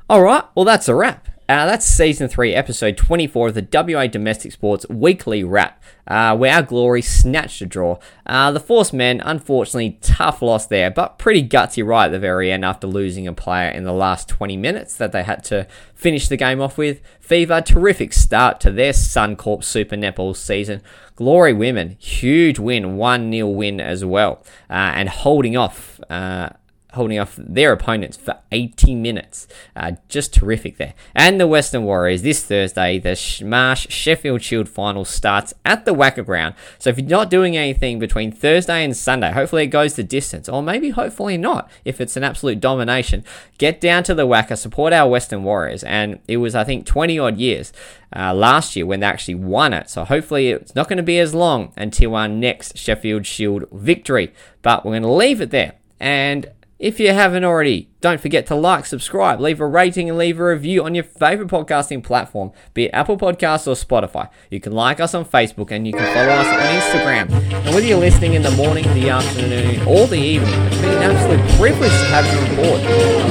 All 0.10 0.22
right, 0.22 0.44
well, 0.56 0.66
that's 0.66 0.88
a 0.88 0.96
wrap. 0.96 1.27
Uh, 1.50 1.66
that's 1.66 1.86
season 1.86 2.28
three, 2.28 2.54
episode 2.54 2.98
24 2.98 3.48
of 3.48 3.54
the 3.54 3.66
WA 3.72 4.06
Domestic 4.06 4.52
Sports 4.52 4.86
Weekly 4.90 5.46
Wrap, 5.46 5.82
uh, 6.06 6.36
where 6.36 6.54
our 6.54 6.62
glory 6.62 7.02
snatched 7.02 7.62
a 7.62 7.66
draw. 7.66 8.00
Uh, 8.26 8.52
the 8.52 8.60
Force 8.60 8.92
men, 8.92 9.22
unfortunately, 9.24 9.98
tough 10.02 10.42
loss 10.42 10.66
there, 10.66 10.92
but 10.92 11.18
pretty 11.18 11.48
gutsy 11.48 11.86
right 11.86 12.08
at 12.08 12.12
the 12.12 12.20
very 12.20 12.52
end 12.52 12.66
after 12.66 12.86
losing 12.86 13.28
a 13.28 13.34
player 13.34 13.70
in 13.70 13.86
the 13.86 13.94
last 13.94 14.28
20 14.28 14.58
minutes 14.58 14.98
that 14.98 15.14
they 15.14 15.24
had 15.24 15.42
to 15.46 15.66
finish 15.96 16.28
the 16.28 16.36
game 16.36 16.60
off 16.60 16.78
with. 16.78 17.00
Fever, 17.22 17.62
terrific 17.62 18.12
start 18.12 18.60
to 18.60 18.70
their 18.70 18.92
Suncorp 18.92 19.64
Super 19.64 19.96
Netball 19.96 20.36
season. 20.36 20.82
Glory 21.16 21.54
women, 21.54 21.96
huge 21.98 22.60
win, 22.60 22.98
1 22.98 23.32
0 23.32 23.48
win 23.48 23.80
as 23.80 24.04
well, 24.04 24.44
uh, 24.70 24.92
and 24.96 25.08
holding 25.08 25.56
off 25.56 26.02
uh, 26.10 26.50
holding 26.94 27.20
off 27.20 27.36
their 27.38 27.74
opponents 27.74 28.16
for 28.16 28.38
80 28.52 28.96
minutes. 28.96 29.48
Uh, 29.76 29.94
just 30.08 30.34
terrific 30.34 30.78
there. 30.78 30.94
And 31.14 31.40
the 31.40 31.48
Western 31.48 31.84
Warriors 31.84 32.22
this 32.22 32.44
Thursday, 32.44 32.98
the 32.98 33.44
Marsh 33.44 33.88
Sheffield 33.90 34.42
Shield 34.42 34.70
final 34.70 35.04
starts 35.04 35.54
at 35.66 35.86
the 35.86 35.94
WACA 35.94 36.26
ground. 36.26 36.56
So 36.80 36.90
if 36.90 36.98
you're 36.98 37.08
not 37.08 37.30
doing 37.30 37.58
anything 37.58 38.00
between 38.00 38.32
Thursday 38.32 38.84
and 38.84 38.96
Sunday, 38.96 39.32
hopefully 39.32 39.64
it 39.64 39.68
goes 39.68 39.96
the 39.96 40.04
distance, 40.04 40.48
or 40.48 40.64
maybe 40.64 40.90
hopefully 40.90 41.38
not 41.38 41.70
if 41.84 42.00
it's 42.00 42.16
an 42.16 42.24
absolute 42.24 42.60
domination. 42.60 43.24
Get 43.58 43.82
down 43.82 44.04
to 44.04 44.16
the 44.16 44.28
WACA, 44.28 44.58
support 44.58 44.94
our 44.94 45.10
Western 45.10 45.44
Warriors. 45.44 45.84
And 45.84 46.20
it 46.28 46.38
was, 46.38 46.56
I 46.56 46.64
think, 46.64 46.86
20 46.86 47.20
odd 47.20 47.38
years. 47.38 47.74
Uh, 48.16 48.34
last 48.34 48.74
year 48.78 48.86
when 48.86 49.02
they 49.02 49.06
actually 49.06 49.36
won 49.36 49.74
it. 49.74 49.90
So 49.90 50.06
hopefully 50.06 50.52
it's 50.52 50.74
not 50.74 50.88
going 50.88 50.96
to 50.96 51.04
be 51.04 51.20
as 51.20 51.36
long 51.36 51.74
until 51.76 52.16
our 52.16 52.30
next 52.30 52.78
Sheffield 52.78 53.26
Shield 53.26 53.66
victory. 53.70 54.34
But 54.62 54.86
we're 54.86 54.94
going 54.94 55.02
to 55.02 55.12
leave 55.12 55.42
it 55.42 55.52
there. 55.52 55.74
And 56.00 56.50
if 56.80 57.00
you 57.00 57.12
haven't 57.12 57.44
already, 57.44 57.90
don't 58.02 58.22
forget 58.22 58.46
to 58.48 58.56
like, 58.56 58.86
subscribe, 58.86 59.40
leave 59.40 59.60
a 59.60 59.66
rating, 59.66 60.10
and 60.10 60.18
leave 60.18 60.40
a 60.40 60.46
review 60.46 60.84
on 60.84 60.94
your 60.94 61.04
favorite 61.04 61.48
podcasting 61.48 62.04
platform, 62.04 62.52
be 62.76 62.86
it 62.86 62.92
Apple 62.94 63.18
Podcasts 63.18 63.68
or 63.68 63.74
Spotify. 63.74 64.30
You 64.52 64.60
can 64.60 64.74
like 64.74 65.00
us 65.00 65.16
on 65.16 65.26
Facebook 65.26 65.72
and 65.72 65.88
you 65.88 65.94
can 65.94 66.06
follow 66.14 66.30
us 66.30 66.48
on 66.48 66.60
Instagram. 66.80 67.66
And 67.66 67.74
whether 67.74 67.86
you're 67.86 67.98
listening 67.98 68.36
in 68.36 68.44
the 68.44 68.52
morning, 68.52 68.84
the 68.94 69.10
afternoon, 69.10 69.88
or 69.88 70.06
the 70.06 70.18
evening, 70.18 70.54
it's 70.68 70.78
been 70.78 71.02
an 71.02 71.12
absolute 71.12 71.58
privilege 71.58 71.90
to 71.90 72.06
have 72.06 72.26
you 72.32 72.40
on 72.40 72.56
board. 72.56 72.82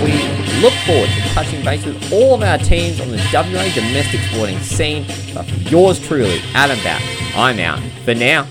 We 0.03 0.61
look 0.61 0.75
forward 0.85 1.09
to 1.09 1.21
touching 1.33 1.65
base 1.65 1.87
with 1.87 2.13
all 2.13 2.35
of 2.35 2.43
our 2.43 2.59
teams 2.59 3.01
on 3.01 3.11
the 3.11 3.19
WA 3.33 3.73
domestic 3.75 4.21
sporting 4.23 4.59
scene. 4.59 5.07
But 5.33 5.49
yours 5.71 6.01
truly, 6.01 6.41
Adam 6.53 6.83
Bout, 6.83 7.01
I'm 7.37 7.61
out 7.61 7.81
for 8.05 8.15
now. 8.15 8.49